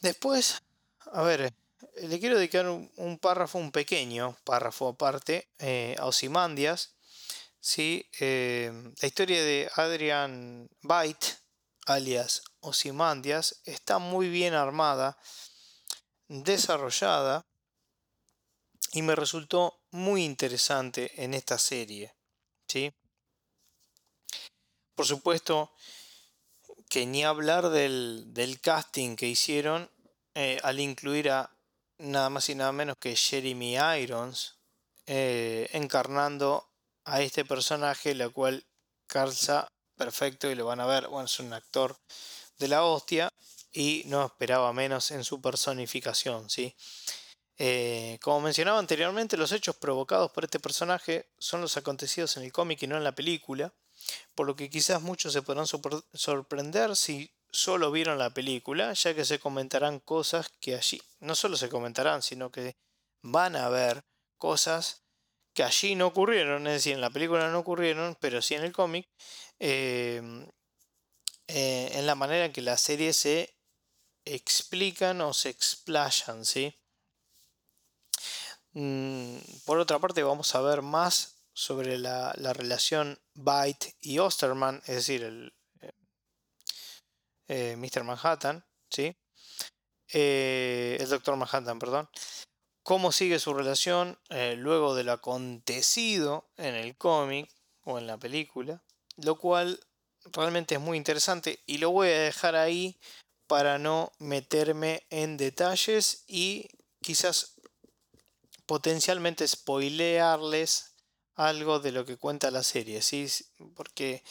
Después, 0.00 0.62
a 1.12 1.22
ver, 1.22 1.52
le 2.02 2.20
quiero 2.20 2.36
dedicar 2.36 2.68
un, 2.68 3.18
párrafo, 3.18 3.58
un 3.58 3.72
pequeño 3.72 4.36
párrafo 4.44 4.88
aparte, 4.88 5.48
eh, 5.58 5.96
a 5.98 6.06
Osimandias, 6.06 6.94
¿sí? 7.60 8.08
Eh, 8.20 8.72
la 9.00 9.08
historia 9.08 9.42
de 9.42 9.68
Adrian 9.74 10.68
Byte, 10.82 11.38
alias 11.86 12.42
Osimandias, 12.60 13.60
está 13.64 13.98
muy 13.98 14.28
bien 14.28 14.54
armada, 14.54 15.18
desarrollada 16.28 17.44
y 18.92 19.02
me 19.02 19.16
resultó 19.16 19.80
muy 19.90 20.24
interesante 20.24 21.10
en 21.22 21.34
esta 21.34 21.58
serie, 21.58 22.14
¿sí? 22.68 22.92
Por 24.94 25.06
supuesto 25.06 25.72
que 26.94 27.06
ni 27.06 27.24
hablar 27.24 27.70
del, 27.70 28.60
casting 28.62 29.16
que 29.16 29.26
hicieron 29.26 29.90
eh, 30.36 30.60
al 30.62 30.78
incluir 30.78 31.28
a 31.28 31.50
nada 31.98 32.30
más 32.30 32.48
y 32.50 32.54
nada 32.54 32.70
menos 32.70 32.94
que 33.00 33.16
Jeremy 33.16 33.76
Irons 34.00 34.60
eh, 35.06 35.68
encarnando 35.72 36.70
a 37.04 37.20
este 37.20 37.44
personaje, 37.44 38.14
la 38.14 38.28
cual 38.28 38.64
calza 39.08 39.66
perfecto 39.96 40.48
y 40.48 40.54
lo 40.54 40.66
van 40.66 40.78
a 40.78 40.86
ver, 40.86 41.08
bueno, 41.08 41.26
es 41.26 41.40
un 41.40 41.52
actor 41.52 41.96
de 42.58 42.68
la 42.68 42.84
hostia 42.84 43.28
y 43.72 44.04
no 44.06 44.24
esperaba 44.24 44.72
menos 44.72 45.10
en 45.10 45.24
su 45.24 45.40
personificación, 45.40 46.48
¿sí? 46.48 46.76
Eh, 47.58 48.20
como 48.22 48.40
mencionaba 48.40 48.78
anteriormente, 48.78 49.36
los 49.36 49.50
hechos 49.50 49.74
provocados 49.74 50.30
por 50.30 50.44
este 50.44 50.60
personaje 50.60 51.28
son 51.40 51.60
los 51.60 51.76
acontecidos 51.76 52.36
en 52.36 52.44
el 52.44 52.52
cómic 52.52 52.80
y 52.82 52.86
no 52.86 52.96
en 52.96 53.02
la 53.02 53.16
película 53.16 53.74
por 54.34 54.46
lo 54.46 54.56
que 54.56 54.70
quizás 54.70 55.02
muchos 55.02 55.32
se 55.32 55.42
podrán 55.42 55.66
sorprender 55.66 56.96
si 56.96 57.32
solo 57.50 57.90
vieron 57.90 58.18
la 58.18 58.30
película, 58.30 58.92
ya 58.92 59.14
que 59.14 59.24
se 59.24 59.38
comentarán 59.38 60.00
cosas 60.00 60.50
que 60.60 60.74
allí, 60.74 61.00
no 61.20 61.34
solo 61.34 61.56
se 61.56 61.68
comentarán, 61.68 62.22
sino 62.22 62.50
que 62.50 62.76
van 63.22 63.56
a 63.56 63.68
ver 63.68 64.04
cosas 64.38 65.04
que 65.54 65.62
allí 65.62 65.94
no 65.94 66.08
ocurrieron, 66.08 66.66
es 66.66 66.74
decir, 66.74 66.94
en 66.94 67.00
la 67.00 67.10
película 67.10 67.48
no 67.48 67.60
ocurrieron, 67.60 68.16
pero 68.20 68.42
sí 68.42 68.54
en 68.54 68.64
el 68.64 68.72
cómic, 68.72 69.08
em, 69.60 70.48
eh, 71.46 71.90
en 71.94 72.06
la 72.06 72.14
manera 72.16 72.46
en 72.46 72.52
que 72.52 72.60
las 72.62 72.80
series 72.80 73.16
se 73.16 73.54
explican 74.24 75.20
o 75.20 75.32
se 75.32 75.50
explayan, 75.50 76.44
¿sí? 76.44 76.74
Mm, 78.72 79.38
por 79.64 79.78
otra 79.78 79.98
parte, 80.00 80.22
vamos 80.22 80.54
a 80.54 80.60
ver 80.60 80.82
más 80.82 81.33
sobre 81.54 81.98
la, 81.98 82.32
relación 82.52 83.18
Byte 83.34 83.96
y 84.00 84.18
Osterman, 84.18 84.82
es 84.86 84.96
decir, 84.96 85.22
el 85.22 85.54
eh, 85.80 85.92
eh, 87.48 87.76
Mr. 87.76 88.02
Manhattan, 88.02 88.66
¿sí? 88.90 89.16
Eh, 90.12 90.98
el 91.00 91.08
Doctor 91.08 91.36
Manhattan, 91.36 91.78
perdón. 91.78 92.10
Cómo 92.82 93.12
sigue 93.12 93.38
su 93.38 93.54
relación 93.54 94.18
luego 94.28 94.94
de 94.94 95.04
lo 95.04 95.12
acontecido 95.12 96.50
en 96.58 96.74
el 96.74 96.98
cómic 96.98 97.50
o 97.84 97.98
en 97.98 98.06
la 98.06 98.18
película, 98.18 98.84
lo 99.16 99.38
cual 99.38 99.80
realmente 100.32 100.74
es 100.74 100.80
muy 100.82 100.98
interesante 100.98 101.62
y 101.64 101.78
lo 101.78 101.90
voy 101.92 102.08
a 102.08 102.18
dejar 102.18 102.56
ahí 102.56 102.98
para 103.46 103.78
no 103.78 104.12
meterme 104.18 105.06
en 105.08 105.38
detalles 105.38 106.24
y 106.26 106.68
quizás 107.00 107.54
potencialmente 108.66 109.48
spoilearles 109.48 110.93
algo 111.36 111.80
de 111.80 111.92
lo 111.92 112.04
que 112.04 112.16
cuenta 112.16 112.50
la 112.50 112.62
serie, 112.62 113.02
¿sí? 113.02 113.26
porque 113.74 114.22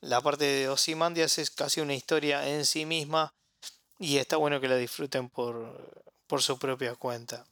la 0.00 0.20
parte 0.20 0.44
de 0.44 0.68
Ozymandias 0.68 1.38
es 1.38 1.50
casi 1.50 1.80
una 1.80 1.94
historia 1.94 2.48
en 2.48 2.64
sí 2.66 2.86
misma 2.86 3.34
y 3.98 4.18
está 4.18 4.36
bueno 4.36 4.60
que 4.60 4.68
la 4.68 4.76
disfruten 4.76 5.28
por, 5.28 6.04
su 6.38 6.58
propia 6.58 6.94
cuenta. 6.94 7.46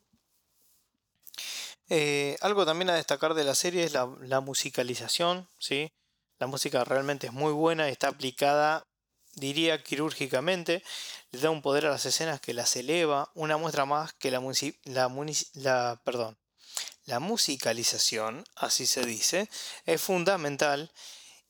Eh, 1.89 2.37
algo 2.41 2.65
también 2.65 2.91
a 2.91 2.95
destacar 2.95 3.35
de 3.35 3.45
la 3.45 3.55
serie 3.55 3.85
es 3.85 3.93
la, 3.93 4.41
musicalización, 4.41 5.49
¿sí? 5.59 5.93
La 6.39 6.47
música 6.47 6.85
realmente 6.85 7.29
es 7.29 7.33
muy 7.33 7.53
buena 7.53 7.89
está 7.89 8.09
aplicada 8.09 8.85
diría 9.37 9.83
quirúrgicamente, 9.83 10.83
le 11.31 11.41
da 11.41 11.51
un 11.51 11.63
poder 11.63 11.87
a 11.87 11.91
las 11.91 12.07
escenas 12.07 12.41
que 12.41 12.55
las 12.55 12.77
eleva, 12.77 13.31
una 13.35 13.57
muestra 13.57 13.85
más 13.85 14.13
que 14.15 14.31
la, 14.31 14.41
la, 15.55 16.01
perdón, 16.05 16.37
la 17.07 17.21
musicalización, 17.21 18.45
así 18.57 18.87
se 18.87 19.05
dice, 19.05 19.49
es 19.85 20.01
fundamental 20.01 20.93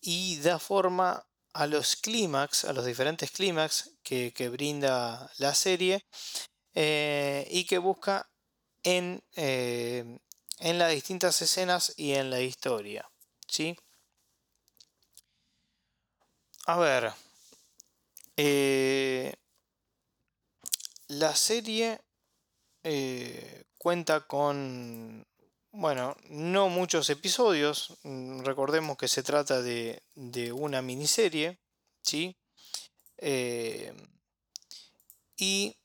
y 0.00 0.38
da 0.40 0.58
forma 0.58 1.26
a 1.52 1.66
los 1.66 1.96
clímax, 1.96 2.64
a 2.64 2.72
los 2.72 2.84
diferentes 2.84 3.30
clímax 3.30 3.90
que, 4.02 4.48
brinda 4.50 5.30
la 5.38 5.54
serie 5.54 6.04
eh, 6.74 7.46
y 7.50 7.64
que 7.64 7.78
busca 7.78 8.28
en, 8.82 9.22
eh, 9.36 10.18
en 10.58 10.78
las 10.78 10.90
distintas 10.90 11.40
escenas 11.40 11.94
y 11.96 12.12
en 12.12 12.30
la 12.30 12.40
historia. 12.40 13.08
¿sí? 13.46 13.76
A 16.66 16.76
ver, 16.78 17.12
eh, 18.36 19.32
la 21.06 21.36
serie 21.36 22.00
cuenta 23.78 24.26
con 24.26 25.26
bueno, 25.74 26.16
no 26.28 26.68
muchos 26.68 27.10
episodios. 27.10 27.94
Mm, 28.04 28.42
recordemos 28.44 28.96
que 28.96 29.08
se 29.08 29.22
trata 29.22 29.60
de, 29.60 30.02
una 30.52 30.82
miniserie, 30.82 31.58
¿sí? 32.02 32.36
Eh, 33.18 33.92
y 35.36 35.76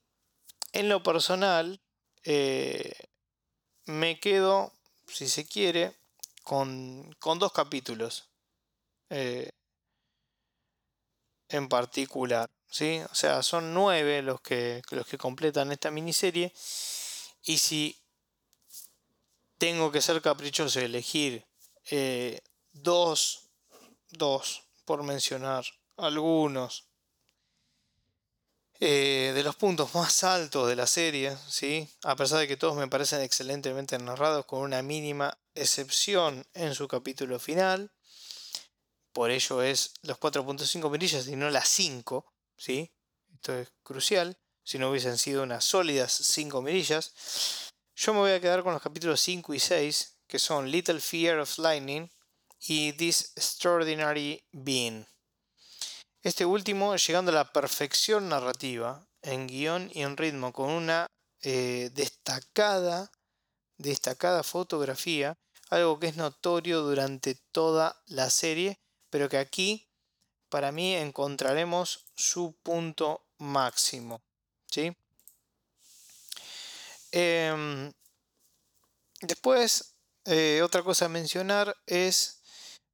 en 0.73 0.89
lo 0.89 1.01
personal, 1.01 1.81
eh, 2.23 2.93
me 3.85 4.19
quedo, 4.19 4.73
si 5.07 5.27
se 5.27 5.47
quiere, 5.47 5.97
con, 6.43 7.09
dos 7.39 7.51
capítulos 7.51 8.29
eh, 9.09 9.49
en 11.49 11.67
particular. 11.67 12.49
¿sí? 12.69 13.01
O 13.11 13.15
sea, 13.15 13.41
son 13.41 13.73
nueve 13.73 14.21
los 14.21 14.39
que, 14.41 14.83
los 14.91 15.07
que 15.07 15.17
completan 15.17 15.71
esta 15.71 15.89
miniserie. 15.89 16.53
Y 17.43 17.57
si 17.57 17.98
tengo 19.59 19.91
que 19.91 20.01
ser 20.01 20.21
caprichoso 20.21 20.79
y 20.79 20.85
elegir 20.85 21.45
eh, 21.91 22.41
dos, 22.71 23.49
dos, 24.09 24.63
por 24.85 25.03
mencionar 25.03 25.65
algunos, 25.97 26.89
eh, 28.79 29.33
de 29.35 29.43
los 29.43 29.57
puntos 29.57 29.93
más 29.93 30.23
altos 30.23 30.69
de 30.69 30.77
la 30.77 30.87
serie, 30.87 31.35
¿sí? 31.49 31.89
a 32.03 32.15
pesar 32.15 32.39
de 32.39 32.47
que 32.47 32.55
todos 32.55 32.77
me 32.77 32.87
parecen 32.87 33.21
excelentemente 33.21 33.99
narrados, 33.99 34.45
con 34.45 34.61
una 34.61 34.81
mínima 34.81 35.37
excepción 35.53 36.47
en 36.53 36.73
su 36.73 36.87
capítulo 36.87 37.37
final. 37.39 37.91
Por 39.11 39.31
ello 39.31 39.61
es 39.61 39.91
los 40.03 40.17
4.5 40.17 40.89
mirillas 40.89 41.27
y 41.27 41.35
no 41.35 41.49
las 41.49 41.67
5. 41.67 42.25
¿sí? 42.55 42.89
Esto 43.33 43.53
es 43.53 43.69
crucial. 43.83 44.37
Si 44.63 44.77
no 44.79 44.89
hubiesen 44.89 45.17
sido 45.17 45.43
unas 45.43 45.65
sólidas 45.65 46.13
5 46.13 46.61
mirillas. 46.61 47.68
Yo 48.01 48.13
me 48.13 48.19
voy 48.19 48.31
a 48.31 48.39
quedar 48.39 48.63
con 48.63 48.71
los 48.71 48.81
capítulos 48.81 49.19
5 49.19 49.53
y 49.53 49.59
6, 49.59 50.19
que 50.25 50.39
son 50.39 50.71
Little 50.71 51.01
Fear 51.01 51.39
of 51.39 51.57
Lightning 51.57 52.09
y 52.61 52.93
This 52.93 53.33
Extraordinary 53.35 54.41
Being. 54.53 55.05
Este 56.23 56.45
último 56.45 56.95
llegando 56.95 57.31
a 57.31 57.35
la 57.35 57.51
perfección 57.51 58.29
narrativa, 58.29 59.05
en 59.21 59.47
guion 59.47 59.91
y 59.93 60.03
en 60.03 60.15
ritmo, 60.15 60.53
con 60.53 60.69
una 60.69 61.07
eh, 61.41 61.89
destacada, 61.93 63.11
destacada 63.77 64.43
fotografía, 64.43 65.37
algo 65.69 65.99
que 65.99 66.07
es 66.07 66.15
notorio 66.15 66.79
durante 66.83 67.35
toda 67.51 68.01
la 68.05 68.29
serie, 68.29 68.79
pero 69.09 69.27
que 69.27 69.39
aquí 69.39 69.89
para 70.47 70.71
mí 70.71 70.95
encontraremos 70.95 72.05
su 72.15 72.55
punto 72.63 73.25
máximo. 73.39 74.21
¿sí? 74.71 74.95
Em, 77.11 77.91
después, 79.21 79.95
eh, 80.25 80.61
otra 80.63 80.83
cosa 80.83 81.05
a 81.05 81.09
mencionar 81.09 81.75
es 81.85 82.41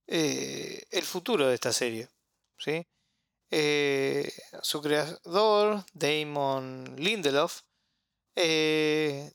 eh, 0.08 0.84
el 0.91 1.04
futuro 1.04 1.47
de 1.47 1.56
esta 1.56 1.73
serie. 1.73 2.10
¿sí? 2.58 2.86
Eh, 3.51 4.32
su 4.62 4.82
creador, 4.82 5.86
Damon 5.93 6.95
Lindelof, 6.97 7.62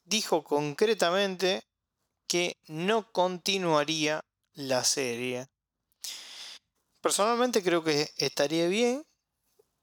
dijo 0.05 0.45
concretamente 0.45 1.63
que 2.29 2.59
no 2.69 3.11
continuaría 3.13 4.25
la 4.53 4.85
serie. 4.85 5.49
Personalmente 7.01 7.63
creo 7.63 7.83
que 7.83 8.11
estaría 8.19 8.69
bien 8.69 9.05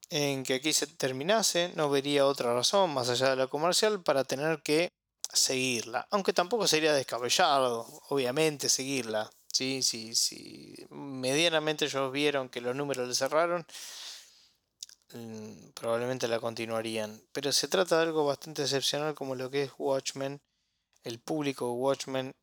en 0.10 0.44
que 0.44 0.56
aquí 0.56 0.74
se 0.74 0.88
terminase, 0.88 1.72
no 1.76 1.90
vería 1.90 2.26
otra 2.26 2.54
razón 2.54 2.94
más 2.94 3.10
allá 3.10 3.32
de 3.32 3.36
la 3.36 3.48
comercial 3.48 4.02
para 4.04 4.24
tener 4.24 4.62
que 4.62 4.90
seguirla. 5.32 6.08
Aunque 6.12 6.34
tampoco 6.34 6.68
sería 6.68 6.94
descabellado, 6.94 7.86
obviamente, 8.10 8.70
seguirla. 8.70 9.30
¿sí? 9.52 9.82
Si, 9.84 10.16
si 10.16 10.76
medianamente 10.90 11.86
ellos 11.86 12.12
vieron 12.12 12.50
que 12.50 12.62
los 12.62 12.76
números 12.76 13.08
le 13.08 13.16
cerraron, 13.16 13.66
mm, 15.14 15.70
probablemente 15.74 16.28
la 16.28 16.40
continuarían. 16.40 17.22
Pero 17.34 17.52
se 17.52 17.68
trata 17.68 17.98
de 17.98 18.04
algo 18.04 18.26
bastante 18.26 18.64
excepcional 18.64 19.16
como 19.16 19.36
lo 19.36 19.50
que 19.50 19.64
es 19.64 19.72
Watchmen. 19.78 20.42
El 21.04 21.20
público 21.20 21.74
Watchmen 21.74 22.36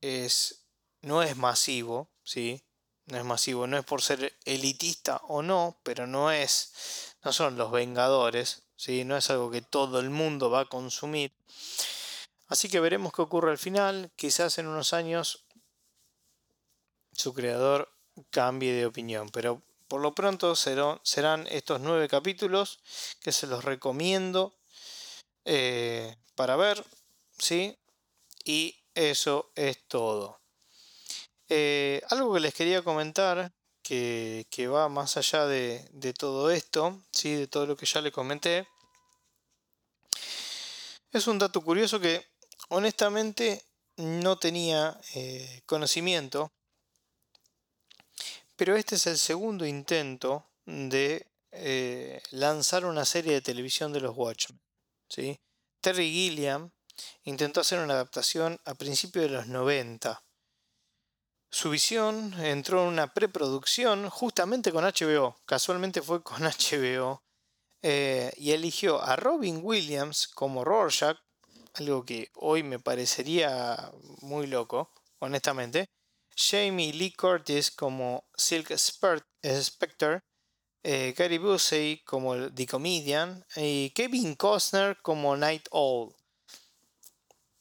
es, 0.00 0.66
no 1.02 1.22
es 1.22 1.36
masivo, 1.36 2.10
¿sí? 2.22 2.62
No 3.08 3.18
es 3.18 3.24
masivo, 3.24 3.66
no 3.66 3.78
es 3.78 3.84
por 3.84 4.02
ser 4.02 4.36
elitista 4.44 5.16
o 5.28 5.42
no, 5.42 5.78
pero 5.82 6.06
no 6.06 6.30
es, 6.30 7.14
no 7.24 7.32
son 7.32 7.56
los 7.56 7.70
Vengadores, 7.70 8.62
¿sí? 8.76 9.04
no 9.04 9.16
es 9.16 9.30
algo 9.30 9.50
que 9.50 9.62
todo 9.62 9.98
el 10.00 10.10
mundo 10.10 10.50
va 10.50 10.60
a 10.60 10.68
consumir. 10.68 11.32
Así 12.48 12.68
que 12.68 12.80
veremos 12.80 13.12
qué 13.12 13.22
ocurre 13.22 13.50
al 13.50 13.58
final, 13.58 14.10
quizás 14.16 14.58
en 14.58 14.66
unos 14.66 14.92
años 14.92 15.44
su 17.12 17.34
creador 17.34 17.92
cambie 18.30 18.72
de 18.72 18.86
opinión, 18.86 19.28
pero 19.30 19.62
por 19.88 20.00
lo 20.00 20.14
pronto 20.14 20.54
serán 20.54 21.46
estos 21.50 21.80
nueve 21.80 22.08
capítulos 22.08 22.80
que 23.20 23.32
se 23.32 23.46
los 23.46 23.64
recomiendo 23.64 24.54
eh, 25.44 26.16
para 26.34 26.56
ver, 26.56 26.84
¿sí? 27.38 27.78
Y 28.44 28.76
eso 28.94 29.50
es 29.54 29.82
todo. 29.88 30.40
Eh, 31.48 32.02
algo 32.10 32.34
que 32.34 32.40
les 32.40 32.54
quería 32.54 32.82
comentar, 32.82 33.52
que, 33.82 34.68
va 34.70 34.88
más 34.88 35.16
allá 35.16 35.46
de, 35.46 36.12
todo 36.18 36.50
esto, 36.50 37.00
¿sí? 37.10 37.34
de 37.34 37.46
todo 37.46 37.66
lo 37.66 37.76
que 37.76 37.86
ya 37.86 38.02
les 38.02 38.12
comenté, 38.12 38.68
es 41.10 41.26
un 41.26 41.38
dato 41.38 41.62
curioso 41.62 41.98
que 41.98 42.26
honestamente 42.68 43.64
no 43.96 44.38
tenía 44.38 45.00
eh, 45.14 45.62
conocimiento, 45.64 46.52
pero 48.56 48.76
este 48.76 48.96
es 48.96 49.06
el 49.06 49.16
segundo 49.16 49.64
intento 49.64 50.50
de 50.66 51.26
eh, 51.52 52.20
lanzar 52.30 52.84
una 52.84 53.06
serie 53.06 53.32
de 53.32 53.40
televisión 53.40 53.92
de 53.92 54.00
los 54.00 54.14
Watchmen. 54.14 54.60
¿sí? 55.08 55.40
Terry 55.80 56.10
Gilliam 56.10 56.70
intentó 57.24 57.60
hacer 57.60 57.78
una 57.78 57.94
adaptación 57.94 58.60
a 58.66 58.74
principios 58.74 59.24
de 59.24 59.30
los 59.30 59.46
90 59.46 60.22
su 61.50 61.70
visión 61.70 62.34
entró 62.40 62.82
en 62.82 62.88
una 62.88 63.12
preproducción 63.14 64.10
justamente 64.10 64.70
con 64.70 64.84
HBO, 64.84 65.40
casualmente 65.46 66.02
fue 66.02 66.22
con 66.22 66.42
HBO, 66.42 67.22
eh, 67.82 68.32
y 68.36 68.52
eligió 68.52 69.02
a 69.02 69.16
Robin 69.16 69.60
Williams 69.62 70.28
como 70.28 70.64
Rorschach, 70.64 71.16
algo 71.74 72.04
que 72.04 72.30
hoy 72.34 72.62
me 72.62 72.78
parecería 72.78 73.92
muy 74.20 74.46
loco, 74.46 74.92
honestamente. 75.20 75.90
Jamie 76.36 76.92
Lee 76.92 77.12
Curtis 77.12 77.70
como 77.70 78.28
Silk 78.36 78.76
Spectre, 78.76 80.20
eh, 80.84 81.38
Busey 81.40 82.02
como 82.04 82.52
The 82.52 82.66
Comedian 82.66 83.44
y 83.56 83.90
Kevin 83.90 84.34
Costner 84.36 84.98
como 85.02 85.36
Night 85.36 85.66
Owl. 85.70 86.14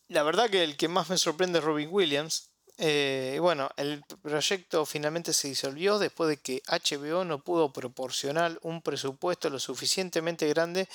La 0.09 0.23
verdad 0.23 0.49
que 0.49 0.63
el 0.63 0.77
que 0.77 0.87
más 0.87 1.09
me 1.09 1.17
sorprende 1.17 1.59
es 1.59 1.65
Robin 1.65 1.89
Williams, 1.91 2.46
eh, 2.77 3.39
bueno, 3.41 3.69
el 3.75 4.03
proyecto 4.21 4.85
finalmente 4.85 5.33
se 5.33 5.47
disolvió 5.47 5.97
después 5.97 6.29
de 6.29 6.37
que 6.37 6.61
HBO 6.67 7.25
no 7.25 7.43
pudo 7.43 7.73
proporcionar 7.73 8.59
un 8.61 8.83
presupuesto 8.83 9.49
lo 9.49 9.59
suficientemente 9.59 10.47
grande 10.47 10.87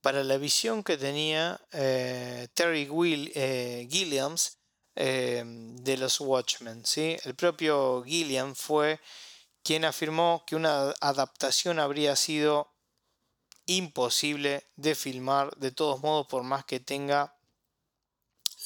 para 0.00 0.24
la 0.24 0.38
visión 0.38 0.82
que 0.82 0.96
tenía 0.96 1.60
eh, 1.72 2.48
Terry 2.54 2.88
Will, 2.88 3.30
eh, 3.34 3.86
Gilliams 3.90 4.58
de 4.96 5.96
los 5.98 6.20
Watchmen. 6.20 6.86
¿sí? 6.86 7.16
El 7.24 7.34
propio 7.34 8.04
Gilliam 8.04 8.54
fue 8.54 9.00
quien 9.64 9.84
afirmó 9.84 10.44
que 10.46 10.54
una 10.54 10.94
adaptación 11.00 11.80
habría 11.80 12.14
sido 12.14 12.72
imposible 13.66 14.70
de 14.76 14.94
filmar 14.94 15.56
de 15.56 15.72
todos 15.72 16.00
modos 16.00 16.28
por 16.28 16.44
más 16.44 16.64
que 16.64 16.78
tenga 16.78 17.36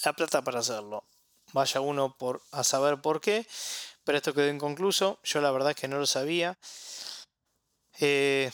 la 0.05 0.13
plata 0.13 0.43
para 0.43 0.61
hacerlo. 0.61 1.08
Vaya 1.53 1.81
uno 1.81 2.15
por, 2.17 2.43
a 2.53 2.63
saber 2.63 3.01
por 3.01 3.21
qué, 3.21 3.47
pero 4.05 4.19
esto 4.19 4.35
quedó 4.35 4.49
inconcluso. 4.49 5.19
Yo 5.23 5.41
la 5.41 5.51
verdad 5.51 5.71
es 5.71 5.77
que 5.77 5.89
no 5.89 5.99
lo 5.99 6.07
sabía. 6.07 6.59
Eh, 8.01 8.51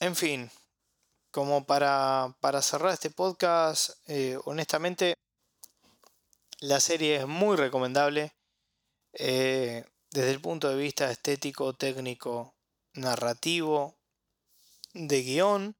en 0.00 0.16
fin, 0.16 0.50
como 1.30 1.64
para, 1.64 2.34
cerrar 2.62 2.92
este 2.92 3.10
podcast, 3.10 3.90
eh, 4.06 4.38
honestamente, 4.44 5.14
la 6.60 6.80
serie 6.80 7.16
es 7.16 7.26
muy 7.26 7.56
recomendable 7.56 8.32
eh, 9.14 9.84
desde 10.10 10.30
el 10.30 10.40
punto 10.40 10.68
de 10.68 10.76
vista 10.76 11.10
estético, 11.10 11.74
técnico, 11.74 12.54
narrativo, 12.94 13.96
de 14.92 15.22
guion. 15.22 15.76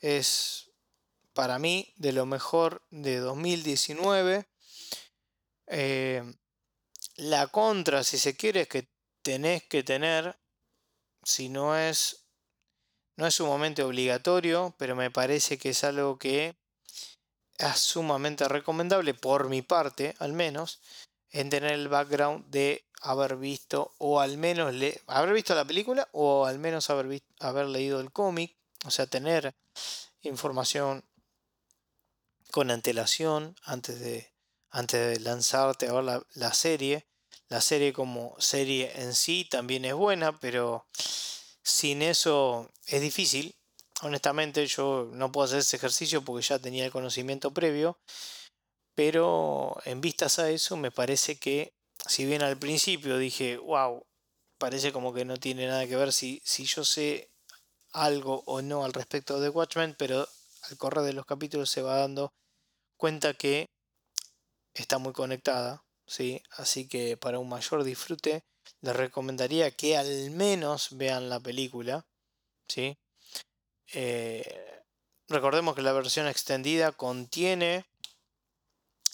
es 0.00 0.71
para 1.34 1.58
mí 1.58 1.92
de 1.96 2.12
lo 2.12 2.26
mejor 2.26 2.82
de 2.90 3.18
2019. 3.18 4.46
la 7.16 7.46
contra, 7.48 8.04
si 8.04 8.18
se 8.18 8.36
quiere, 8.36 8.62
es 8.62 8.68
que 8.68 8.88
tenés 9.22 9.62
que 9.64 9.82
tener, 9.82 10.36
si 11.24 11.48
no 11.48 11.76
es, 11.76 12.26
no 13.16 13.26
es 13.26 13.34
sumamente 13.34 13.82
obligatorio, 13.82 14.74
pero 14.78 14.96
me 14.96 15.10
parece 15.10 15.58
que 15.58 15.70
es 15.70 15.84
algo 15.84 16.18
que 16.18 16.56
es 17.58 17.78
sumamente 17.78 18.48
recomendable, 18.48 19.14
por 19.14 19.48
mi 19.48 19.62
parte 19.62 20.14
al 20.18 20.32
menos, 20.32 20.80
en 21.30 21.48
tener 21.48 21.72
el 21.72 21.88
background 21.88 22.46
de 22.50 22.84
haber 23.00 23.36
visto 23.36 23.94
o 23.98 24.20
al 24.20 24.36
menos 24.36 24.74
haber 25.06 25.32
visto 25.32 25.54
la 25.54 25.64
película 25.64 26.08
o 26.12 26.46
al 26.46 26.58
menos 26.58 26.88
haber, 26.90 27.22
haber 27.40 27.66
leído 27.66 28.00
el 28.00 28.12
cómic, 28.12 28.56
o 28.84 28.90
sea, 28.90 29.06
tener 29.06 29.54
información 30.22 31.04
con 32.52 32.70
antelación 32.70 33.56
antes 33.64 33.98
de, 33.98 34.32
antes 34.70 35.18
de 35.18 35.24
lanzarte 35.24 35.88
a 35.88 35.92
ver 35.94 36.22
la 36.34 36.54
serie 36.54 37.08
la 37.52 37.60
serie 37.60 37.92
como 37.92 38.34
serie 38.38 38.90
en 38.94 39.14
sí 39.14 39.44
también 39.44 39.84
es 39.84 39.92
buena, 39.92 40.38
pero 40.40 40.86
sin 41.62 42.00
eso 42.00 42.70
es 42.86 43.02
difícil. 43.02 43.54
Honestamente 44.00 44.66
yo 44.66 45.10
no 45.12 45.30
puedo 45.30 45.44
hacer 45.44 45.58
ese 45.58 45.76
ejercicio 45.76 46.24
porque 46.24 46.46
ya 46.46 46.58
tenía 46.58 46.86
el 46.86 46.90
conocimiento 46.90 47.52
previo, 47.52 47.98
pero 48.94 49.76
en 49.84 50.00
vistas 50.00 50.38
a 50.38 50.48
eso 50.48 50.78
me 50.78 50.90
parece 50.90 51.36
que 51.36 51.74
si 52.06 52.24
bien 52.24 52.40
al 52.40 52.56
principio 52.56 53.18
dije, 53.18 53.58
wow, 53.58 54.02
parece 54.56 54.90
como 54.90 55.12
que 55.12 55.26
no 55.26 55.36
tiene 55.36 55.66
nada 55.66 55.86
que 55.86 55.96
ver 55.96 56.14
si, 56.14 56.40
si 56.46 56.64
yo 56.64 56.84
sé 56.86 57.30
algo 57.92 58.44
o 58.46 58.62
no 58.62 58.86
al 58.86 58.94
respecto 58.94 59.40
de 59.40 59.50
Watchmen, 59.50 59.94
pero 59.98 60.26
al 60.62 60.76
correr 60.78 61.04
de 61.04 61.12
los 61.12 61.26
capítulos 61.26 61.68
se 61.68 61.82
va 61.82 61.98
dando 61.98 62.32
cuenta 63.02 63.34
que 63.34 63.68
está 64.74 64.98
muy 64.98 65.12
conectada 65.12 65.82
¿sí? 66.06 66.40
Así 66.50 66.86
que 66.86 67.16
para 67.16 67.40
un 67.40 67.48
mayor 67.48 67.82
disfrute 67.82 68.44
les 68.80 68.94
recomendaría 68.94 69.72
que 69.72 69.96
al 69.96 70.30
menos 70.30 70.96
vean 70.96 71.28
la 71.28 71.40
película, 71.40 72.06
¿sí? 72.68 72.96
Eh, 73.92 74.84
recordemos 75.26 75.74
que 75.74 75.82
la 75.82 75.92
versión 75.92 76.28
extendida 76.28 76.92
contiene 76.92 77.86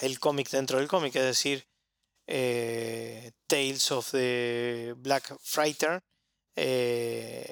el 0.01 0.21
cómic 0.21 0.51
dentro 0.51 0.77
del 0.79 0.89
cómic, 0.89 1.17
es 1.17 1.25
decir, 1.25 1.67
eh, 2.27 3.33
Tales 3.47 3.91
of 3.91 4.11
the 4.11 4.93
Black 4.99 5.35
Fighter, 5.41 6.03
eh, 6.57 7.51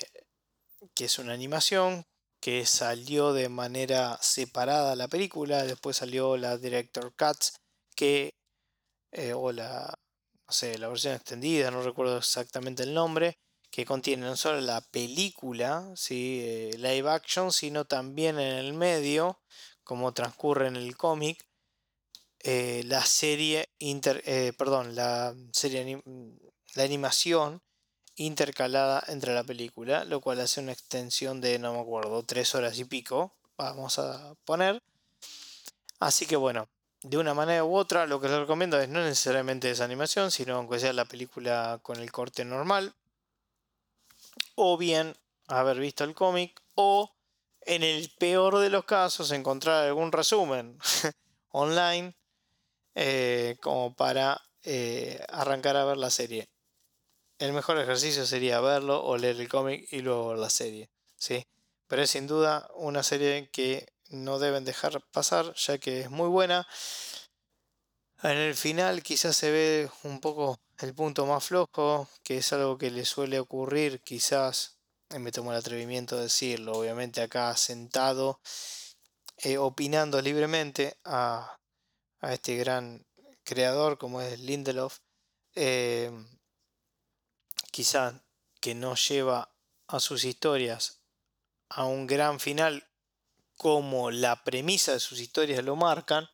que 0.95 1.07
es 1.07 1.19
una 1.19 1.33
animación 1.33 2.05
que 2.41 2.67
salió 2.67 3.33
de 3.33 3.49
manera 3.49 4.19
separada 4.21 4.97
la 4.97 5.09
película, 5.09 5.65
después 5.65 5.97
salió 5.97 6.37
la 6.37 6.59
Director 6.59 7.15
Cuts, 7.17 7.57
que 7.95 8.31
eh, 9.13 9.33
o 9.33 9.53
la, 9.53 9.95
no 10.47 10.53
sé, 10.53 10.79
la 10.79 10.89
versión 10.89 11.15
extendida, 11.15 11.71
no 11.71 11.83
recuerdo 11.83 12.19
exactamente 12.19 12.83
el 12.83 12.95
nombre, 12.95 13.39
que 13.71 13.85
contiene 13.85 14.27
no 14.27 14.37
solo 14.37 14.61
la 14.61 14.81
película, 14.81 15.91
¿sí? 15.97 16.41
Eh, 16.43 16.71
live 16.79 17.11
action, 17.11 17.53
sino 17.53 17.85
también 17.87 18.39
en 18.39 18.59
el 18.59 18.75
medio, 18.75 19.41
como 19.85 20.13
transcurre 20.13 20.69
en 20.69 20.77
el 20.77 20.97
cómic, 20.97 21.47
eh, 22.41 22.83
la 22.87 23.05
serie, 23.05 23.71
inter, 23.79 24.23
perdón, 24.57 24.95
la 24.95 25.35
serie, 25.53 26.03
la 26.75 26.85
animación 26.85 27.63
intercalada 28.17 29.03
entre 29.09 29.35
la 29.35 29.45
película, 29.45 30.05
lo 30.05 30.21
cual 30.21 30.41
hace 30.41 30.61
una 30.61 30.73
extensión 30.73 31.41
de, 31.41 31.59
no 31.59 31.75
me 31.75 31.81
acuerdo, 31.81 32.23
tres 32.23 32.55
horas 32.55 32.79
y 32.79 32.85
pico, 32.85 33.33
vamos 33.57 33.99
a 33.99 34.35
poner. 34.45 34.83
Así 36.01 36.27
que 36.27 36.37
bueno, 36.37 36.69
de 37.03 37.19
una 37.19 37.35
manera 37.35 37.65
u 37.65 37.77
otra, 37.77 38.07
lo 38.07 38.21
que 38.21 38.29
les 38.29 38.39
recomiendo 38.39 38.81
es 38.81 38.89
no 38.89 39.01
necesariamente 39.01 39.71
esa 39.71 39.85
animación, 39.85 40.31
sino 40.31 40.57
aunque 40.57 40.81
sea 40.81 40.93
la 40.93 41.05
película 41.05 41.79
con 41.83 42.01
el 42.01 42.11
corte 42.11 42.45
normal. 42.45 42.95
O 44.55 44.77
bien 44.77 45.17
haber 45.47 45.79
visto 45.79 46.05
el 46.05 46.15
cómic. 46.15 46.61
O 46.75 47.15
en 47.63 47.83
el 47.83 48.11
peor 48.19 48.59
de 48.59 48.71
los 48.71 48.85
casos 48.85 49.31
encontrar 49.31 49.85
algún 49.85 50.13
resumen 50.13 50.79
online 51.51 52.15
eh, 52.95 53.57
como 53.61 53.95
para 53.95 54.41
eh, 54.63 55.25
arrancar 55.29 55.77
a 55.77 55.85
ver 55.85 55.97
la 55.97 56.11
serie. 56.11 56.49
El 57.39 57.53
mejor 57.53 57.79
ejercicio 57.79 58.25
sería 58.25 58.61
verlo 58.61 59.05
o 59.05 59.19
leer 59.19 59.41
el 59.41 59.49
cómic 59.49 59.87
y 59.93 60.01
luego 60.01 60.35
la 60.35 60.49
serie. 60.49 60.89
¿sí? 61.17 61.47
Pero 61.87 62.03
es 62.03 62.11
sin 62.11 62.27
duda 62.27 62.69
una 62.75 63.03
serie 63.03 63.51
que 63.51 63.93
no 64.09 64.39
deben 64.39 64.65
dejar 64.65 65.03
pasar, 65.13 65.55
ya 65.55 65.79
que 65.79 66.01
es 66.01 66.11
muy 66.11 66.29
buena. 66.29 66.67
En 68.23 68.39
el 68.39 68.55
final 68.55 69.03
quizás 69.03 69.37
se 69.37 69.51
ve 69.51 69.91
un 70.03 70.21
poco 70.21 70.59
el 70.79 70.95
punto 70.95 71.27
más 71.27 71.45
flojo, 71.45 72.09
que 72.23 72.39
es 72.39 72.53
algo 72.53 72.79
que 72.79 72.91
le 72.91 73.05
suele 73.05 73.39
ocurrir 73.39 74.01
quizás, 74.03 74.79
me 75.11 75.33
tomo 75.33 75.53
el 75.53 75.59
atrevimiento 75.59 76.17
de 76.17 76.23
decirlo, 76.23 76.73
obviamente 76.73 77.21
acá 77.21 77.55
sentado, 77.57 78.41
eh, 79.39 79.59
opinando 79.59 80.21
libremente 80.23 80.99
a, 81.05 81.59
este 82.23 82.57
gran 82.57 83.07
creador 83.45 83.99
como 83.99 84.21
es 84.21 84.41
Lindelof, 84.41 84.99
eh, 85.55 86.11
quizás 87.77 88.15
que 88.59 88.75
no 88.75 88.95
lleva 88.95 89.55
a 89.87 90.01
sus 90.01 90.25
historias 90.25 91.03
a 91.69 91.85
un 91.85 92.07
gran 92.07 92.41
final 92.41 92.89
como 93.55 94.11
la 94.11 94.45
premisa 94.45 94.93
de 94.93 95.01
sus 95.01 95.21
historias 95.21 95.63
lo 95.63 95.77
marcan. 95.77 96.27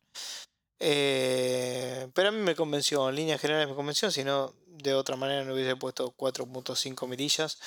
Eh, 0.79 2.09
pero 2.13 2.29
a 2.29 2.31
mí 2.31 2.37
me 2.37 2.55
convenció, 2.55 3.09
en 3.09 3.15
líneas 3.15 3.41
generales 3.41 3.67
me 3.67 3.75
convenció, 3.75 4.09
si 4.09 4.23
no 4.23 4.55
de 4.67 4.93
otra 4.93 5.17
manera 5.17 5.43
no 5.43 5.53
hubiese 5.53 5.75
puesto 5.75 6.15
4.5 6.15 7.07
mirillas. 7.09 7.57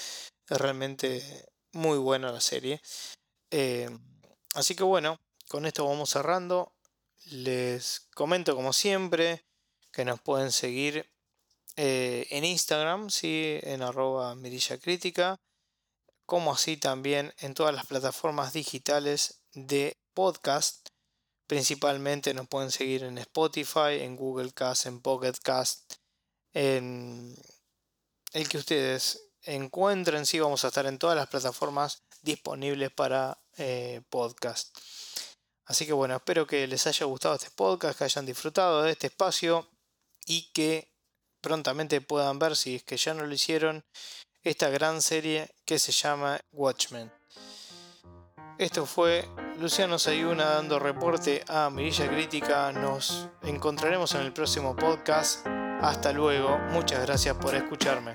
Es 0.48 0.58
realmente 0.58 1.46
muy 1.72 1.98
buena 1.98 2.32
la 2.32 2.40
serie. 2.40 2.80
Eh, 3.50 3.90
así 4.54 4.74
que 4.74 4.84
bueno, 4.84 5.20
con 5.48 5.66
esto 5.66 5.86
vamos 5.86 6.08
cerrando. 6.08 6.72
Les 7.26 8.08
comento 8.14 8.56
como 8.56 8.72
siempre 8.72 9.44
que 9.92 10.06
nos 10.06 10.18
pueden 10.22 10.50
seguir 10.50 11.10
eh, 11.76 12.26
en 12.30 12.44
Instagram, 12.44 13.10
¿sí? 13.10 13.58
en 13.62 13.82
arroba 13.82 14.34
mirilla 14.34 14.78
crítica, 14.78 15.36
como 16.24 16.52
así 16.52 16.76
también 16.78 17.34
en 17.38 17.54
todas 17.54 17.74
las 17.74 17.86
plataformas 17.86 18.52
digitales 18.52 19.42
de 19.52 19.96
podcast. 20.14 20.88
Principalmente 21.46 22.34
nos 22.34 22.48
pueden 22.48 22.72
seguir 22.72 23.04
en 23.04 23.18
Spotify, 23.18 24.00
en 24.00 24.16
Google 24.16 24.52
Cast, 24.52 24.86
en 24.86 25.00
Pocket 25.00 25.34
Cast, 25.42 25.94
en 26.54 27.36
el 28.32 28.48
que 28.48 28.58
ustedes 28.58 29.30
encuentren. 29.42 30.26
Sí, 30.26 30.40
vamos 30.40 30.64
a 30.64 30.68
estar 30.68 30.86
en 30.86 30.98
todas 30.98 31.16
las 31.16 31.28
plataformas 31.28 32.02
disponibles 32.22 32.90
para 32.90 33.38
eh, 33.58 34.02
podcast. 34.08 34.76
Así 35.66 35.84
que 35.84 35.92
bueno, 35.92 36.16
espero 36.16 36.46
que 36.46 36.66
les 36.66 36.86
haya 36.86 37.06
gustado 37.06 37.34
este 37.34 37.50
podcast, 37.50 37.98
que 37.98 38.04
hayan 38.04 38.24
disfrutado 38.24 38.82
de 38.82 38.92
este 38.92 39.08
espacio 39.08 39.68
y 40.24 40.50
que 40.52 40.95
prontamente 41.46 42.00
puedan 42.00 42.40
ver, 42.40 42.56
si 42.56 42.74
es 42.74 42.82
que 42.82 42.96
ya 42.96 43.14
no 43.14 43.24
lo 43.24 43.32
hicieron, 43.32 43.84
esta 44.42 44.68
gran 44.68 45.00
serie 45.00 45.48
que 45.64 45.78
se 45.78 45.92
llama 45.92 46.40
Watchmen. 46.50 47.12
Esto 48.58 48.84
fue 48.84 49.24
Luciano 49.60 49.96
Sayuna 49.96 50.46
dando 50.46 50.80
reporte 50.80 51.44
a 51.46 51.70
Mirilla 51.70 52.08
Crítica. 52.08 52.72
Nos 52.72 53.28
encontraremos 53.42 54.12
en 54.16 54.22
el 54.22 54.32
próximo 54.32 54.74
podcast. 54.74 55.46
Hasta 55.46 56.12
luego. 56.12 56.58
Muchas 56.72 57.06
gracias 57.06 57.36
por 57.36 57.54
escucharme. 57.54 58.12